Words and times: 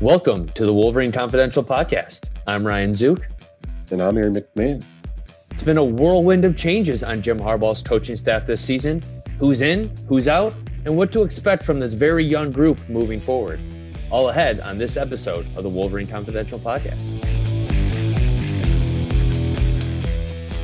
Welcome 0.00 0.50
to 0.50 0.66
the 0.66 0.74
Wolverine 0.74 1.10
Confidential 1.10 1.64
Podcast. 1.64 2.28
I'm 2.46 2.66
Ryan 2.66 2.92
Zook. 2.92 3.26
And 3.90 4.02
I'm 4.02 4.18
Aaron 4.18 4.34
McMahon. 4.34 4.84
It's 5.50 5.62
been 5.62 5.78
a 5.78 5.84
whirlwind 5.84 6.44
of 6.44 6.54
changes 6.54 7.02
on 7.02 7.22
Jim 7.22 7.38
Harbaugh's 7.38 7.82
coaching 7.82 8.14
staff 8.14 8.44
this 8.44 8.60
season. 8.60 9.02
Who's 9.38 9.62
in, 9.62 9.90
who's 10.06 10.28
out, 10.28 10.52
and 10.84 10.94
what 10.98 11.12
to 11.12 11.22
expect 11.22 11.62
from 11.62 11.80
this 11.80 11.94
very 11.94 12.26
young 12.26 12.52
group 12.52 12.86
moving 12.90 13.22
forward. 13.22 13.58
All 14.10 14.28
ahead 14.28 14.60
on 14.60 14.76
this 14.76 14.98
episode 14.98 15.46
of 15.56 15.62
the 15.62 15.70
Wolverine 15.70 16.06
Confidential 16.06 16.58
Podcast. 16.58 17.02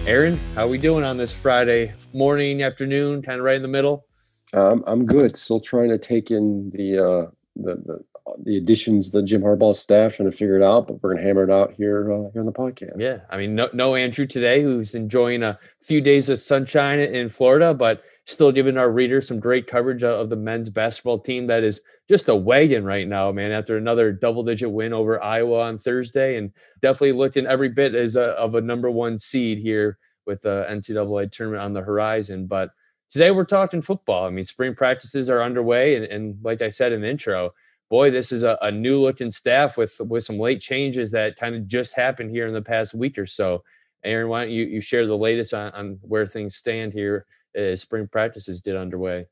Aaron, 0.06 0.38
how 0.54 0.66
are 0.66 0.68
we 0.68 0.76
doing 0.76 1.04
on 1.04 1.16
this 1.16 1.32
Friday 1.32 1.94
morning, 2.12 2.62
afternoon, 2.62 3.22
kind 3.22 3.38
of 3.38 3.46
right 3.46 3.56
in 3.56 3.62
the 3.62 3.68
middle? 3.68 4.04
Um, 4.52 4.84
I'm 4.86 5.06
good. 5.06 5.38
Still 5.38 5.60
trying 5.60 5.88
to 5.88 5.96
take 5.96 6.30
in 6.30 6.68
the 6.68 6.98
uh, 6.98 7.30
the, 7.56 7.74
the 7.74 8.04
the 8.44 8.56
additions 8.56 9.10
the 9.10 9.22
Jim 9.22 9.42
Harbaugh 9.42 9.76
staff 9.76 10.16
trying 10.16 10.30
to 10.30 10.36
figure 10.36 10.56
it 10.56 10.62
out, 10.62 10.86
but 10.86 11.02
we're 11.02 11.14
gonna 11.14 11.26
hammer 11.26 11.44
it 11.44 11.50
out 11.50 11.72
here 11.72 12.12
uh, 12.12 12.30
here 12.32 12.40
on 12.40 12.46
the 12.46 12.52
podcast. 12.52 12.98
Yeah, 12.98 13.20
I 13.30 13.36
mean, 13.36 13.54
no, 13.54 13.68
no 13.72 13.94
Andrew 13.94 14.26
today, 14.26 14.62
who's 14.62 14.94
enjoying 14.94 15.42
a 15.42 15.58
few 15.80 16.00
days 16.00 16.28
of 16.28 16.38
sunshine 16.38 17.00
in 17.00 17.28
Florida, 17.28 17.74
but 17.74 18.02
still 18.24 18.52
giving 18.52 18.78
our 18.78 18.90
readers 18.90 19.26
some 19.26 19.40
great 19.40 19.66
coverage 19.66 20.04
of 20.04 20.30
the 20.30 20.36
men's 20.36 20.70
basketball 20.70 21.18
team 21.18 21.48
that 21.48 21.64
is 21.64 21.80
just 22.08 22.28
a 22.28 22.36
wagon 22.36 22.84
right 22.84 23.08
now, 23.08 23.32
man. 23.32 23.50
After 23.50 23.76
another 23.76 24.12
double-digit 24.12 24.70
win 24.70 24.92
over 24.92 25.22
Iowa 25.22 25.60
on 25.60 25.78
Thursday, 25.78 26.36
and 26.36 26.52
definitely 26.80 27.12
looking 27.12 27.46
every 27.46 27.68
bit 27.68 27.94
as 27.94 28.16
a, 28.16 28.30
of 28.32 28.54
a 28.54 28.60
number 28.60 28.90
one 28.90 29.18
seed 29.18 29.58
here 29.58 29.98
with 30.26 30.42
the 30.42 30.66
NCAA 30.70 31.30
tournament 31.32 31.62
on 31.62 31.72
the 31.72 31.82
horizon, 31.82 32.46
but. 32.46 32.70
Today 33.12 33.30
we're 33.30 33.44
talking 33.44 33.82
football. 33.82 34.26
I 34.26 34.30
mean, 34.30 34.44
spring 34.44 34.74
practices 34.74 35.28
are 35.28 35.42
underway, 35.42 35.96
and, 35.96 36.04
and 36.06 36.38
like 36.42 36.62
I 36.62 36.70
said 36.70 36.92
in 36.92 37.02
the 37.02 37.10
intro, 37.10 37.52
boy, 37.90 38.10
this 38.10 38.32
is 38.32 38.42
a, 38.42 38.56
a 38.62 38.70
new 38.70 38.98
looking 38.98 39.30
staff 39.30 39.76
with 39.76 40.00
with 40.00 40.24
some 40.24 40.38
late 40.38 40.62
changes 40.62 41.10
that 41.10 41.36
kind 41.36 41.54
of 41.54 41.68
just 41.68 41.94
happened 41.94 42.30
here 42.30 42.46
in 42.46 42.54
the 42.54 42.62
past 42.62 42.94
week 42.94 43.18
or 43.18 43.26
so. 43.26 43.64
Aaron, 44.02 44.28
why 44.28 44.44
don't 44.44 44.50
you, 44.50 44.64
you 44.64 44.80
share 44.80 45.06
the 45.06 45.16
latest 45.16 45.52
on, 45.52 45.72
on 45.72 45.98
where 46.00 46.26
things 46.26 46.56
stand 46.56 46.94
here 46.94 47.26
as 47.54 47.82
spring 47.82 48.08
practices 48.10 48.62
get 48.62 48.76
underway? 48.76 49.26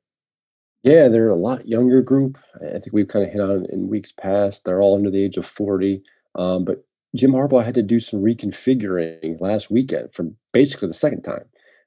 Yeah, 0.83 1.09
they're 1.09 1.28
a 1.28 1.34
lot 1.34 1.67
younger 1.67 2.03
group. 2.03 2.39
I 2.56 2.78
think 2.78 2.91
we've 2.92 3.09
kind 3.09 3.25
of 3.25 3.33
hit 3.33 3.41
on 3.41 3.67
in 3.70 3.89
weeks 3.89 4.12
past. 4.12 4.65
They're 4.65 4.81
all 4.81 4.94
under 4.94 5.11
the 5.11 5.25
age 5.25 5.39
of 5.39 5.47
40. 5.47 6.03
Um, 6.34 6.65
but 6.65 6.84
Jim 7.17 7.33
Harbaugh 7.33 7.65
had 7.65 7.75
to 7.75 7.83
do 7.83 7.98
some 7.98 8.22
reconfiguring 8.22 9.41
last 9.41 9.70
weekend 9.70 10.12
from 10.12 10.37
basically 10.53 10.89
the 10.89 10.94
second 10.94 11.22
time. 11.22 11.44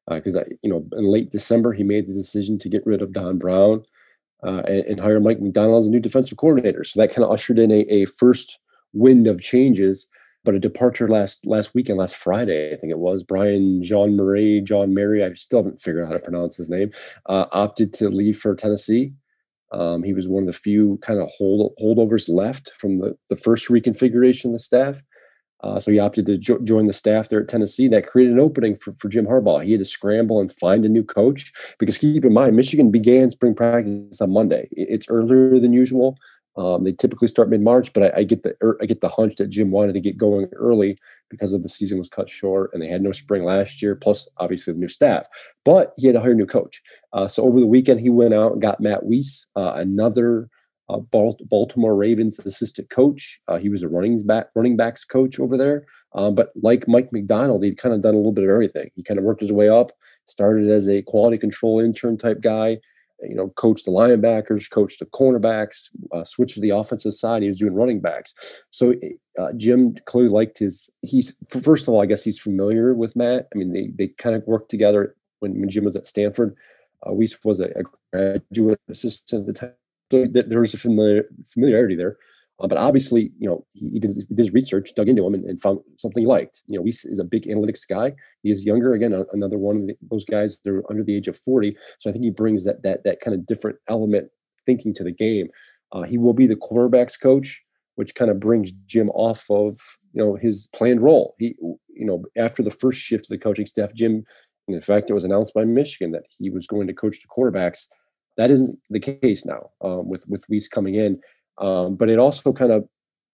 Because, 0.09 0.35
uh, 0.35 0.43
you 0.61 0.69
know, 0.69 0.85
in 0.93 1.05
late 1.05 1.31
December, 1.31 1.73
he 1.73 1.83
made 1.83 2.07
the 2.07 2.13
decision 2.13 2.57
to 2.59 2.69
get 2.69 2.85
rid 2.85 3.01
of 3.01 3.13
Don 3.13 3.37
Brown 3.37 3.83
uh, 4.45 4.61
and, 4.67 4.85
and 4.85 4.99
hire 4.99 5.19
Mike 5.19 5.39
Macdonald 5.39 5.83
as 5.83 5.87
a 5.87 5.91
new 5.91 5.99
defensive 5.99 6.37
coordinator. 6.37 6.83
So 6.83 6.99
that 6.99 7.13
kind 7.13 7.23
of 7.23 7.31
ushered 7.31 7.59
in 7.59 7.71
a, 7.71 7.81
a 7.89 8.05
first 8.05 8.59
wind 8.91 9.27
of 9.27 9.41
changes. 9.41 10.07
But 10.45 10.55
a 10.55 10.59
departure 10.59 11.07
last 11.07 11.47
last 11.47 11.73
weekend, 11.73 11.99
last 11.99 12.17
Friday, 12.17 12.73
I 12.73 12.75
think 12.75 12.91
it 12.91 12.99
was. 12.99 13.23
Brian 13.23 13.81
John 13.81 14.17
Murray, 14.17 14.59
John 14.59 14.93
Mary, 14.93 15.23
I 15.23 15.33
still 15.35 15.63
haven't 15.63 15.81
figured 15.81 16.03
out 16.03 16.09
how 16.09 16.13
to 16.15 16.19
pronounce 16.19 16.57
his 16.57 16.69
name, 16.69 16.91
uh, 17.27 17.45
opted 17.53 17.93
to 17.93 18.09
leave 18.09 18.37
for 18.37 18.53
Tennessee. 18.53 19.13
Um, 19.71 20.03
he 20.03 20.13
was 20.13 20.27
one 20.27 20.43
of 20.43 20.47
the 20.47 20.59
few 20.59 20.99
kind 21.01 21.21
of 21.21 21.31
hold 21.37 21.73
holdovers 21.81 22.27
left 22.27 22.71
from 22.77 22.99
the, 22.99 23.17
the 23.29 23.37
first 23.37 23.69
reconfiguration 23.69 24.45
of 24.47 24.51
the 24.51 24.59
staff. 24.59 25.01
Uh, 25.63 25.79
so 25.79 25.91
he 25.91 25.99
opted 25.99 26.25
to 26.25 26.37
jo- 26.37 26.59
join 26.59 26.87
the 26.87 26.93
staff 26.93 27.29
there 27.29 27.41
at 27.41 27.47
Tennessee. 27.47 27.87
That 27.87 28.05
created 28.05 28.33
an 28.33 28.39
opening 28.39 28.75
for, 28.75 28.93
for 28.99 29.07
Jim 29.07 29.25
Harbaugh. 29.25 29.63
He 29.63 29.71
had 29.71 29.79
to 29.79 29.85
scramble 29.85 30.41
and 30.41 30.51
find 30.51 30.85
a 30.85 30.89
new 30.89 31.03
coach 31.03 31.53
because 31.79 31.97
keep 31.97 32.25
in 32.25 32.33
mind, 32.33 32.55
Michigan 32.55 32.91
began 32.91 33.31
spring 33.31 33.55
practice 33.55 34.19
on 34.19 34.31
Monday. 34.31 34.67
It's 34.71 35.07
earlier 35.09 35.59
than 35.59 35.71
usual. 35.71 36.17
Um, 36.55 36.83
they 36.83 36.91
typically 36.91 37.27
start 37.27 37.49
mid 37.49 37.61
March, 37.61 37.93
but 37.93 38.13
I, 38.13 38.19
I, 38.19 38.23
get 38.23 38.43
the 38.43 38.55
er, 38.61 38.77
I 38.79 38.85
get 38.85 39.01
the 39.01 39.09
hunch 39.09 39.37
that 39.37 39.49
Jim 39.49 39.71
wanted 39.71 39.93
to 39.93 39.99
get 39.99 40.17
going 40.17 40.47
early 40.53 40.97
because 41.29 41.51
of 41.51 41.63
the 41.63 41.69
season 41.69 41.97
was 41.97 42.09
cut 42.09 42.29
short 42.29 42.69
and 42.73 42.83
they 42.83 42.87
had 42.87 43.01
no 43.01 43.11
spring 43.11 43.43
last 43.43 43.81
year. 43.81 43.95
Plus, 43.95 44.27
obviously, 44.37 44.73
the 44.73 44.79
new 44.79 44.87
staff. 44.87 45.25
But 45.65 45.93
he 45.97 46.07
had 46.07 46.13
to 46.13 46.21
hire 46.21 46.33
a 46.33 46.35
new 46.35 46.45
coach. 46.45 46.83
Uh, 47.11 47.27
so 47.27 47.43
over 47.43 47.59
the 47.59 47.65
weekend, 47.65 48.01
he 48.01 48.09
went 48.09 48.35
out 48.35 48.51
and 48.51 48.61
got 48.61 48.81
Matt 48.81 49.05
Weiss, 49.05 49.47
uh, 49.55 49.73
another 49.75 50.49
uh, 50.93 50.99
Baltimore 50.99 51.95
Ravens 51.95 52.39
assistant 52.39 52.89
coach. 52.89 53.39
Uh, 53.47 53.57
he 53.57 53.69
was 53.69 53.83
a 53.83 53.89
running 53.89 54.25
back 54.25 54.47
running 54.55 54.77
backs 54.77 55.03
coach 55.03 55.39
over 55.39 55.57
there. 55.57 55.85
Uh, 56.13 56.29
but 56.29 56.51
like 56.61 56.87
Mike 56.87 57.11
Macdonald, 57.11 57.63
he'd 57.63 57.77
kind 57.77 57.95
of 57.95 58.01
done 58.01 58.13
a 58.13 58.17
little 58.17 58.31
bit 58.31 58.43
of 58.43 58.49
everything. 58.49 58.91
He 58.95 59.03
kind 59.03 59.17
of 59.17 59.23
worked 59.23 59.41
his 59.41 59.51
way 59.51 59.69
up. 59.69 59.91
Started 60.27 60.69
as 60.69 60.87
a 60.87 61.01
quality 61.01 61.37
control 61.37 61.79
intern 61.79 62.17
type 62.17 62.41
guy. 62.41 62.77
You 63.21 63.35
know, 63.35 63.49
coached 63.49 63.85
the 63.85 63.91
linebackers, 63.91 64.69
coached 64.69 64.99
the 64.99 65.05
cornerbacks, 65.05 65.89
uh, 66.11 66.25
switched 66.25 66.55
to 66.55 66.61
the 66.61 66.71
offensive 66.71 67.13
side. 67.13 67.41
He 67.41 67.47
was 67.47 67.57
doing 67.57 67.73
running 67.73 68.01
backs. 68.01 68.33
So 68.69 68.95
uh, 69.39 69.53
Jim 69.55 69.95
clearly 70.05 70.29
liked 70.29 70.59
his. 70.59 70.89
He's 71.01 71.37
first 71.49 71.87
of 71.87 71.93
all, 71.93 72.01
I 72.01 72.05
guess 72.05 72.23
he's 72.23 72.39
familiar 72.39 72.93
with 72.93 73.15
Matt. 73.15 73.47
I 73.53 73.57
mean, 73.57 73.71
they 73.71 73.91
they 73.97 74.13
kind 74.17 74.35
of 74.35 74.43
worked 74.45 74.69
together 74.69 75.15
when 75.39 75.59
when 75.59 75.69
Jim 75.69 75.85
was 75.85 75.95
at 75.95 76.07
Stanford. 76.07 76.55
Uh, 77.05 77.13
Weiss 77.13 77.37
was 77.43 77.59
a, 77.59 77.69
a 77.75 77.83
graduate 78.11 78.79
assistant 78.89 79.41
at 79.41 79.47
the 79.47 79.53
time 79.53 79.73
so 80.13 80.27
there 80.27 80.59
was 80.59 80.73
a 80.73 80.77
familiar, 80.77 81.25
familiarity 81.47 81.95
there. 81.95 82.17
Uh, 82.59 82.67
but 82.67 82.77
obviously, 82.77 83.31
you 83.39 83.49
know, 83.49 83.65
he, 83.73 83.99
did, 83.99 84.11
he, 84.11 84.21
did, 84.21 84.37
his 84.37 84.53
research, 84.53 84.91
dug 84.95 85.09
into 85.09 85.25
him, 85.25 85.33
and, 85.33 85.43
and, 85.45 85.59
found 85.59 85.79
something 85.97 86.21
he 86.21 86.27
liked. 86.27 86.61
You 86.67 86.77
know, 86.77 86.83
he 86.83 86.89
is 86.89 87.19
a 87.19 87.23
big 87.23 87.45
analytics 87.45 87.81
guy. 87.89 88.13
He 88.43 88.51
is 88.51 88.63
younger, 88.63 88.93
again, 88.93 89.11
a, 89.11 89.25
another 89.33 89.57
one 89.57 89.77
of 89.77 89.87
the, 89.87 89.97
those 90.11 90.23
guys. 90.23 90.59
They're 90.63 90.83
under 90.87 91.03
the 91.03 91.15
age 91.15 91.27
of 91.27 91.35
forty, 91.35 91.75
so 91.97 92.09
I 92.09 92.13
think 92.13 92.23
he 92.23 92.29
brings 92.29 92.63
that 92.63 92.83
that 92.83 93.03
that 93.05 93.21
kind 93.21 93.33
of 93.33 93.47
different 93.47 93.79
element 93.89 94.29
thinking 94.67 94.93
to 94.93 95.03
the 95.03 95.11
game. 95.11 95.47
Uh, 95.91 96.03
he 96.03 96.19
will 96.19 96.33
be 96.33 96.45
the 96.45 96.55
quarterbacks 96.55 97.19
coach, 97.19 97.63
which 97.95 98.13
kind 98.13 98.29
of 98.29 98.39
brings 98.39 98.71
Jim 98.85 99.09
off 99.09 99.49
of 99.49 99.79
you 100.13 100.23
know 100.23 100.35
his 100.35 100.67
planned 100.75 101.01
role. 101.01 101.33
He, 101.39 101.55
you 101.59 102.05
know, 102.05 102.23
after 102.37 102.61
the 102.61 102.71
first 102.71 103.01
shift 103.01 103.25
of 103.25 103.29
the 103.29 103.39
coaching 103.39 103.65
staff, 103.65 103.95
Jim, 103.95 104.25
in 104.67 104.79
fact, 104.79 105.09
it 105.09 105.13
was 105.13 105.25
announced 105.25 105.55
by 105.55 105.65
Michigan 105.65 106.11
that 106.11 106.23
he 106.37 106.51
was 106.51 106.67
going 106.67 106.85
to 106.85 106.93
coach 106.93 107.17
the 107.19 107.27
quarterbacks 107.27 107.87
that 108.37 108.51
isn't 108.51 108.79
the 108.89 108.99
case 108.99 109.45
now 109.45 109.71
um, 109.81 110.07
with 110.07 110.27
with 110.27 110.45
Weiss 110.49 110.67
coming 110.67 110.95
in. 110.95 111.19
Um, 111.57 111.95
but 111.95 112.09
it 112.09 112.19
also 112.19 112.51
kind 112.51 112.71
of 112.71 112.87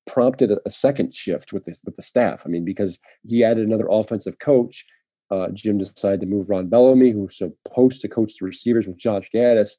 prompted 0.06 0.52
a, 0.52 0.60
a, 0.66 0.70
second 0.70 1.14
shift 1.14 1.54
with 1.54 1.64
the 1.64 1.76
with 1.86 1.96
the 1.96 2.02
staff. 2.02 2.44
I 2.46 2.50
mean, 2.50 2.66
because 2.66 3.00
he 3.26 3.44
added 3.44 3.68
another 3.68 3.88
offensive 3.90 4.40
coach. 4.40 4.86
Uh, 5.32 5.48
Jim 5.54 5.78
decided 5.78 6.22
to 6.22 6.26
move 6.26 6.50
Ron 6.50 6.68
Bellamy, 6.68 7.12
who's 7.12 7.38
supposed 7.38 8.02
to 8.02 8.08
coach 8.08 8.34
the 8.40 8.46
receivers 8.46 8.88
with 8.88 8.98
Josh 8.98 9.30
Gattis, 9.34 9.74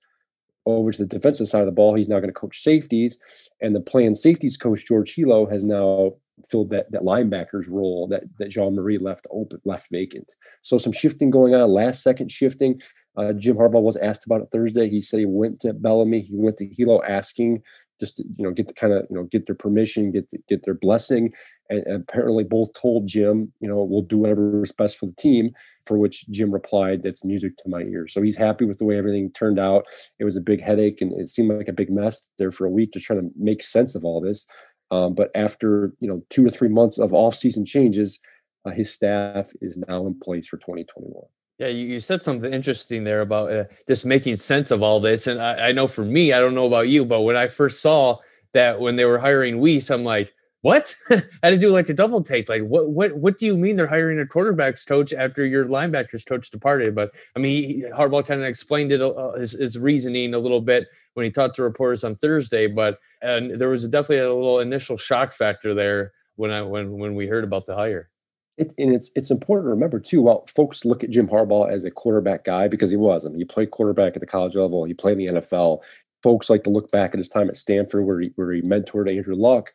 over 0.64 0.92
to 0.92 0.98
the 0.98 1.06
defensive 1.06 1.48
side 1.48 1.60
of 1.60 1.66
the 1.66 1.72
ball. 1.72 1.94
He's 1.94 2.08
now 2.08 2.20
going 2.20 2.28
to 2.28 2.32
coach 2.32 2.60
safeties, 2.60 3.18
and 3.60 3.74
the 3.74 3.80
playing 3.80 4.14
safeties 4.14 4.56
coach 4.56 4.86
George 4.86 5.14
Helow 5.14 5.50
has 5.50 5.64
now 5.64 6.12
filled 6.50 6.70
that 6.70 6.90
that 6.92 7.02
linebackers 7.02 7.70
role 7.70 8.06
that 8.08 8.24
that 8.38 8.50
Jean-Mary 8.50 8.98
left 8.98 9.26
open 9.30 9.60
left 9.64 9.90
vacant. 9.90 10.34
So 10.62 10.78
some 10.78 10.92
shifting 10.92 11.30
going 11.30 11.54
on, 11.54 11.70
last 11.70 12.02
second 12.02 12.30
shifting. 12.30 12.80
Uh, 13.16 13.32
Jim 13.32 13.56
Harbaugh 13.56 13.82
was 13.82 13.96
asked 13.96 14.24
about 14.24 14.40
it 14.40 14.48
Thursday. 14.52 14.88
He 14.88 15.00
said 15.00 15.18
he 15.18 15.26
went 15.26 15.60
to 15.60 15.72
Bellamy, 15.72 16.20
he 16.20 16.36
went 16.36 16.56
to 16.58 16.68
Helow 16.68 17.00
asking 17.08 17.62
just 18.00 18.16
to, 18.16 18.24
you 18.36 18.44
know 18.44 18.50
get 18.50 18.66
the 18.66 18.74
kind 18.74 18.92
of 18.92 19.06
you 19.10 19.16
know 19.16 19.24
get 19.24 19.46
their 19.46 19.54
permission, 19.54 20.10
get 20.10 20.28
the, 20.30 20.38
get 20.48 20.64
their 20.64 20.74
blessing, 20.74 21.32
and, 21.68 21.86
and, 21.86 22.02
apparently 22.02 22.42
both 22.42 22.72
told 22.72 23.06
Jim 23.06 23.52
you 23.60 23.68
know 23.68 23.84
we'll 23.84 24.02
do 24.02 24.18
whatever 24.18 24.62
is 24.62 24.72
best 24.72 24.96
for 24.96 25.06
the 25.06 25.14
team. 25.14 25.50
For 25.86 25.98
which 25.98 26.28
Jim 26.30 26.50
replied, 26.50 27.02
"That's 27.02 27.24
music 27.24 27.56
to 27.58 27.68
my 27.68 27.82
ears." 27.82 28.12
So 28.12 28.22
he's 28.22 28.36
happy 28.36 28.64
with 28.64 28.78
the 28.78 28.84
way 28.84 28.96
everything 28.96 29.30
turned 29.30 29.58
out. 29.58 29.84
It 30.18 30.24
was 30.24 30.36
a 30.36 30.40
big 30.40 30.60
headache 30.60 31.00
and 31.00 31.12
it 31.12 31.28
seemed 31.28 31.56
like 31.56 31.68
a 31.68 31.72
big 31.72 31.90
mess 31.90 32.28
there 32.38 32.50
for 32.50 32.64
a 32.64 32.70
week 32.70 32.92
to 32.92 33.00
try 33.00 33.16
to 33.16 33.30
make 33.36 33.62
sense 33.62 33.94
of 33.94 34.04
all 34.04 34.20
this. 34.20 34.46
Um, 34.90 35.14
but 35.14 35.30
after 35.34 35.92
you 36.00 36.08
know 36.08 36.22
two 36.30 36.46
or 36.46 36.50
three 36.50 36.68
months 36.68 36.98
of 36.98 37.14
off-season 37.14 37.64
changes, 37.64 38.20
uh, 38.64 38.70
his 38.70 38.92
staff 38.92 39.50
is 39.60 39.76
now 39.76 40.06
in 40.06 40.18
place 40.18 40.46
for 40.46 40.56
2021. 40.58 41.22
Yeah, 41.58 41.68
you, 41.68 41.86
you 41.86 42.00
said 42.00 42.22
something 42.22 42.52
interesting 42.52 43.04
there 43.04 43.20
about 43.20 43.52
uh, 43.52 43.64
just 43.86 44.06
making 44.06 44.36
sense 44.36 44.70
of 44.70 44.82
all 44.82 44.98
this. 44.98 45.26
And 45.26 45.40
I, 45.40 45.68
I, 45.68 45.72
know 45.72 45.86
for 45.86 46.04
me, 46.04 46.32
I 46.32 46.40
don't 46.40 46.54
know 46.54 46.66
about 46.66 46.88
you, 46.88 47.04
but 47.04 47.20
when 47.20 47.36
I 47.36 47.48
first 47.48 47.82
saw 47.82 48.16
that 48.54 48.80
when 48.80 48.96
they 48.96 49.04
were 49.04 49.18
hiring 49.18 49.60
Weiss, 49.60 49.90
I'm 49.90 50.02
like, 50.02 50.32
what? 50.62 50.94
I 51.10 51.22
had 51.42 51.50
to 51.50 51.58
do 51.58 51.68
like 51.68 51.90
a 51.90 51.94
double 51.94 52.22
take. 52.22 52.48
Like, 52.48 52.62
what, 52.62 52.90
what, 52.90 53.14
what 53.14 53.36
do 53.36 53.44
you 53.44 53.58
mean 53.58 53.76
they're 53.76 53.86
hiring 53.86 54.20
a 54.20 54.24
quarterbacks 54.24 54.86
coach 54.86 55.12
after 55.12 55.44
your 55.44 55.66
linebackers 55.66 56.26
coach 56.26 56.50
departed? 56.50 56.94
But 56.94 57.14
I 57.36 57.40
mean, 57.40 57.62
he, 57.62 57.84
Harbaugh 57.94 58.26
kind 58.26 58.40
of 58.40 58.46
explained 58.46 58.92
it, 58.92 59.02
uh, 59.02 59.32
his, 59.32 59.52
his 59.52 59.78
reasoning 59.78 60.32
a 60.32 60.38
little 60.38 60.62
bit 60.62 60.86
when 61.12 61.24
he 61.24 61.30
talked 61.30 61.56
to 61.56 61.62
reporters 61.62 62.04
on 62.04 62.16
Thursday. 62.16 62.68
But 62.68 62.98
and 63.22 63.56
there 63.56 63.68
was 63.68 63.86
definitely 63.88 64.18
a 64.18 64.34
little 64.34 64.60
initial 64.60 64.96
shock 64.96 65.32
factor 65.32 65.74
there 65.74 66.12
when 66.36 66.50
I 66.50 66.62
when 66.62 66.98
when 66.98 67.14
we 67.14 67.26
heard 67.26 67.44
about 67.44 67.66
the 67.66 67.74
hire. 67.74 68.10
It, 68.56 68.74
and 68.78 68.94
it's 68.94 69.10
it's 69.14 69.30
important 69.30 69.66
to 69.66 69.70
remember 69.70 70.00
too. 70.00 70.22
While 70.22 70.46
folks 70.46 70.84
look 70.84 71.04
at 71.04 71.10
Jim 71.10 71.28
Harbaugh 71.28 71.70
as 71.70 71.84
a 71.84 71.90
quarterback 71.90 72.44
guy 72.44 72.68
because 72.68 72.90
he 72.90 72.96
was, 72.96 73.24
I 73.24 73.30
mean, 73.30 73.38
he 73.38 73.44
played 73.44 73.70
quarterback 73.70 74.14
at 74.14 74.20
the 74.20 74.26
college 74.26 74.56
level, 74.56 74.84
he 74.84 74.94
played 74.94 75.18
in 75.18 75.34
the 75.34 75.40
NFL. 75.40 75.82
Folks 76.22 76.50
like 76.50 76.64
to 76.64 76.70
look 76.70 76.90
back 76.90 77.14
at 77.14 77.18
his 77.18 77.28
time 77.28 77.48
at 77.48 77.56
Stanford, 77.56 78.04
where 78.04 78.20
he 78.20 78.32
where 78.36 78.52
he 78.52 78.62
mentored 78.62 79.14
Andrew 79.14 79.34
Luck. 79.34 79.72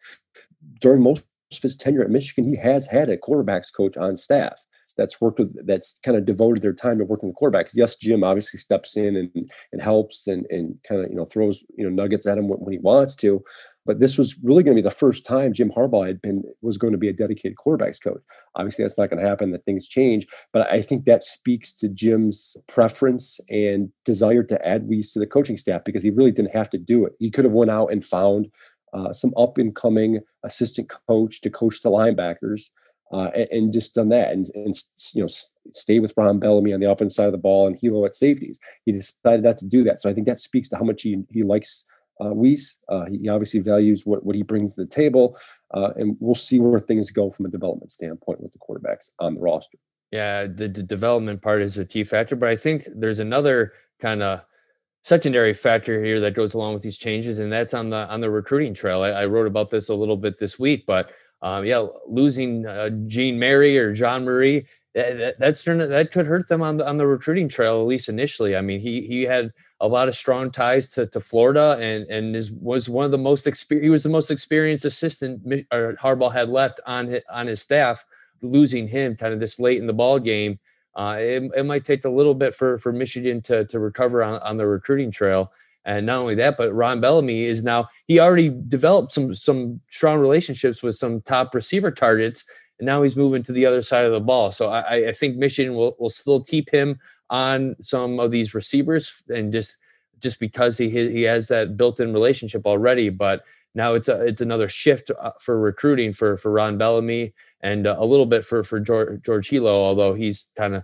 During 0.82 1.02
most 1.02 1.24
of 1.52 1.62
his 1.62 1.76
tenure 1.76 2.04
at 2.04 2.10
Michigan, 2.10 2.50
he 2.50 2.56
has 2.58 2.88
had 2.88 3.10
a 3.10 3.18
quarterbacks 3.18 3.74
coach 3.74 3.98
on 3.98 4.16
staff. 4.16 4.64
That's 4.98 5.20
worked 5.20 5.40
with 5.40 5.66
that's 5.66 6.00
kind 6.04 6.18
of 6.18 6.26
devoted 6.26 6.62
their 6.62 6.74
time 6.74 6.98
to 7.00 7.06
working 7.06 7.30
the 7.30 7.36
quarterback. 7.36 7.68
Yes, 7.74 7.96
Jim 7.96 8.24
obviously 8.24 8.60
steps 8.60 8.96
in 8.96 9.16
and 9.16 9.52
and 9.72 9.82
helps 9.82 10.28
and 10.28 10.46
and 10.50 10.78
kind 10.88 11.04
of 11.04 11.10
you 11.10 11.16
know 11.16 11.26
throws 11.26 11.64
you 11.78 11.84
know 11.84 11.90
nuggets 11.90 12.28
at 12.28 12.38
him 12.38 12.48
when, 12.48 12.60
when 12.60 12.74
he 12.74 12.80
wants 12.80 13.16
to, 13.18 13.44
but 13.86 14.00
this 14.00 14.18
was 14.18 14.36
really 14.44 14.64
going 14.64 14.76
to 14.76 14.82
be 14.82 14.88
the 14.88 14.94
first 14.94 15.26
time 15.26 15.54
Jim 15.54 15.72
Harbaugh 15.72 16.08
had 16.08 16.22
been 16.22 16.44
was 16.62 16.78
going 16.78 16.94
to 16.94 17.00
be 17.00 17.10
a 17.10 17.14
dedicated 17.14 17.58
quarterbacks 17.58 18.02
coach. 18.02 18.22
Obviously, 18.56 18.84
that's 18.84 18.98
not 18.98 19.10
going 19.10 19.22
to 19.22 19.28
happen. 19.28 19.52
That 19.52 19.66
things 19.66 19.88
change, 19.88 20.28
but 20.52 20.72
I 20.72 20.82
think 20.82 21.06
that 21.06 21.24
speaks 21.24 21.74
to 21.74 21.90
Jim's 21.90 22.58
preference 22.68 23.40
and 23.50 23.90
desire 24.04 24.44
to 24.44 24.68
add 24.68 24.88
Weiss 24.88 25.14
to 25.14 25.20
the 25.20 25.28
coaching 25.28 25.58
staff 25.58 25.84
because 25.84 26.04
he 26.04 26.10
really 26.10 26.32
didn't 26.32 26.56
have 26.56 26.70
to 26.72 26.78
do 26.78 27.06
it. 27.06 27.14
He 27.20 27.30
could 27.30 27.46
have 27.46 27.54
went 27.54 27.72
out 27.72 27.92
and 27.92 28.04
found 28.04 28.48
uh, 28.96 29.12
some 29.14 29.34
up 29.38 29.58
and 29.58 29.76
coming 29.76 30.22
assistant 30.44 30.92
coach 31.08 31.42
to 31.42 31.50
coach 31.50 31.82
the 31.82 31.90
linebackers. 31.90 32.70
Uh, 33.14 33.30
and, 33.36 33.48
and, 33.52 33.74
just 33.74 33.94
done 33.94 34.10
that, 34.10 34.32
and, 34.32 34.48
and 34.56 34.74
you 35.14 35.22
know, 35.22 35.28
stay 35.72 36.00
with 36.00 36.12
Ron 36.18 36.40
Bellamy 36.40 36.74
on 36.74 36.80
the 36.80 36.90
offense 36.90 37.16
side 37.16 37.28
of 37.28 37.34
the 37.34 37.38
ball 37.38 37.68
and 37.68 37.78
Helow 37.78 38.06
at 38.06 38.16
safeties. 38.16 38.60
He 38.84 38.92
decided 38.92 39.44
not 39.44 39.60
to 39.60 39.66
do 39.66 39.84
that, 39.84 40.00
so 40.00 40.10
I 40.10 40.14
think 40.14 40.26
that 40.26 40.40
speaks 40.40 40.70
to 40.70 40.78
how 40.78 40.84
much 40.84 41.04
he 41.04 41.24
he 41.30 41.44
likes 41.44 41.86
uh, 42.20 42.34
Weiss. 42.34 42.80
Uh, 42.90 43.06
he 43.06 43.30
obviously 43.30 43.60
values 43.60 44.06
what, 44.06 44.26
what 44.26 44.36
he 44.36 44.44
brings 44.44 44.76
to 44.76 44.82
the 44.82 44.88
table, 44.88 45.38
uh, 45.74 45.92
and 45.98 46.18
we'll 46.20 46.36
see 46.36 46.60
where 46.60 46.80
things 46.80 47.12
go 47.12 47.30
from 47.30 47.46
a 47.46 47.50
development 47.50 47.92
standpoint 47.92 48.42
with 48.42 48.52
the 48.54 48.60
quarterbacks 48.60 49.12
on 49.20 49.36
the 49.36 49.42
roster. 49.42 49.78
Yeah, 50.12 50.48
the, 50.48 50.68
the 50.68 50.84
development 50.84 51.42
part 51.42 51.62
is 51.62 51.78
a 51.78 51.86
key 51.86 52.04
factor, 52.04 52.36
but 52.36 52.50
I 52.50 52.56
think 52.56 52.88
there's 52.96 53.20
another 53.20 53.74
kind 54.00 54.24
of 54.24 54.42
secondary 55.04 55.54
factor 55.54 56.04
here 56.04 56.20
that 56.20 56.34
goes 56.34 56.54
along 56.54 56.74
with 56.74 56.84
these 56.84 56.98
changes, 56.98 57.40
and 57.40 57.52
that's 57.52 57.74
on 57.74 57.90
the 57.90 58.08
on 58.10 58.22
the 58.22 58.30
recruiting 58.30 58.74
trail. 58.74 59.04
I, 59.04 59.10
I 59.10 59.26
wrote 59.26 59.48
about 59.48 59.70
this 59.70 59.90
a 59.90 59.96
little 59.96 60.18
bit 60.18 60.40
this 60.40 60.58
week, 60.58 60.86
but 60.86 61.12
um, 61.46 61.64
yeah, 61.64 61.86
losing 62.08 62.66
uh, 62.66 62.90
Jean 63.06 63.38
Mary 63.38 63.78
or 63.78 63.94
John 63.94 64.26
Marie, 64.26 64.66
that, 64.96 65.36
that's 65.38 65.64
that 65.64 66.10
could 66.12 66.26
hurt 66.26 66.48
them 66.48 66.64
on 66.64 66.78
the 66.78 66.88
on 66.88 66.98
the 66.98 67.06
recruiting 67.06 67.48
trail 67.48 67.80
at 67.80 67.86
least 67.86 68.10
initially. 68.10 68.56
I 68.56 68.62
mean, 68.62 68.80
he 68.80 69.02
he 69.02 69.22
had 69.22 69.54
a 69.80 69.88
lot 69.88 70.08
of 70.08 70.16
strong 70.16 70.50
ties 70.50 70.90
to, 70.90 71.06
to 71.06 71.20
Florida 71.20 71.78
and 71.80 72.10
and 72.10 72.36
is 72.36 72.52
was 72.52 72.90
one 72.90 73.06
of 73.06 73.12
the 73.12 73.20
most 73.20 73.46
experienced. 73.46 73.84
He 73.84 73.90
was 73.92 74.02
the 74.02 74.10
most 74.10 74.32
experienced 74.32 74.86
assistant 74.86 75.46
Harbaugh 75.70 76.34
had 76.34 76.50
left 76.50 76.80
on 76.88 77.08
his, 77.08 77.22
on 77.30 77.46
his 77.46 77.62
staff. 77.62 78.04
Losing 78.42 78.88
him 78.88 79.16
kind 79.16 79.34
of 79.34 79.40
this 79.40 79.60
late 79.60 79.78
in 79.78 79.88
the 79.88 79.94
ball 79.94 80.20
game, 80.20 80.60
uh, 80.96 81.18
it, 81.20 81.44
it 81.56 81.66
might 81.66 81.84
take 81.84 82.06
a 82.06 82.10
little 82.10 82.34
bit 82.34 82.56
for 82.56 82.80
for 82.80 82.92
Michigan 82.92 83.42
to 83.44 83.66
to 83.66 83.80
recover 83.80 84.24
on, 84.24 84.42
on 84.42 84.58
the 84.58 84.66
recruiting 84.66 85.12
trail. 85.12 85.52
And 85.86 86.06
not 86.06 86.20
only 86.20 86.36
that, 86.36 86.58
but 86.58 86.74
Ron 86.74 87.00
Bellamy 87.00 87.44
is 87.44 87.64
now 87.64 87.88
he 88.08 88.20
already 88.20 88.50
developed 88.68 89.12
some 89.12 89.34
some 89.34 89.82
strong 89.88 90.20
relationships 90.20 90.82
with 90.82 90.96
some 90.96 91.22
top 91.22 91.54
receiver 91.54 91.92
targets, 91.92 92.50
and 92.80 92.86
now 92.86 93.04
he's 93.04 93.16
moving 93.16 93.44
to 93.44 93.52
the 93.52 93.66
other 93.66 93.82
side 93.82 94.06
of 94.06 94.12
the 94.12 94.20
ball. 94.20 94.52
So 94.52 94.70
I, 94.70 95.10
I 95.10 95.12
think 95.12 95.38
Michigan 95.38 95.76
will 95.76 95.96
will 96.00 96.10
still 96.10 96.44
keep 96.44 96.72
him 96.72 97.00
on 97.30 97.76
some 97.82 98.20
of 98.20 98.32
these 98.32 98.54
receivers 98.54 99.24
and 99.30 99.52
just 99.52 99.78
just 100.20 100.40
because 100.40 100.78
he 100.78 100.90
he 100.90 101.24
has 101.24 101.48
that 101.48 101.78
built-in 101.78 102.14
relationship 102.14 102.66
already 102.66 103.10
but 103.10 103.44
now 103.74 103.94
it's 103.94 104.08
a 104.08 104.26
it's 104.26 104.42
another 104.42 104.70
shift 104.70 105.12
uh, 105.20 105.32
for 105.40 105.60
recruiting 105.60 106.14
for 106.14 106.38
for 106.38 106.52
Ron 106.52 106.78
Bellamy 106.78 107.34
and 107.62 107.88
uh, 107.88 107.96
a 107.98 108.06
little 108.06 108.26
bit 108.26 108.46
for 108.46 108.64
for 108.64 108.80
George, 108.80 109.22
George 109.24 109.50
Helow 109.50 109.68
although 109.68 110.14
he's 110.14 110.52
kind 110.56 110.76
of 110.76 110.84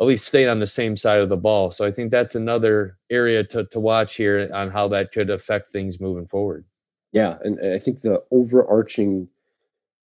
at 0.00 0.06
least 0.06 0.26
staying 0.26 0.48
on 0.48 0.60
the 0.60 0.66
same 0.66 0.96
side 0.96 1.20
of 1.20 1.28
the 1.28 1.36
ball 1.36 1.70
so 1.70 1.84
I 1.84 1.92
think 1.92 2.10
that's 2.10 2.34
another 2.34 2.98
area 3.10 3.44
to 3.44 3.64
to 3.64 3.80
watch 3.80 4.16
here 4.16 4.50
on 4.52 4.70
how 4.70 4.88
that 4.88 5.12
could 5.12 5.30
affect 5.30 5.68
things 5.68 6.00
moving 6.00 6.26
forward 6.26 6.64
yeah 7.12 7.38
and, 7.42 7.58
I 7.60 7.78
think 7.78 8.00
the 8.00 8.22
overarching 8.30 9.28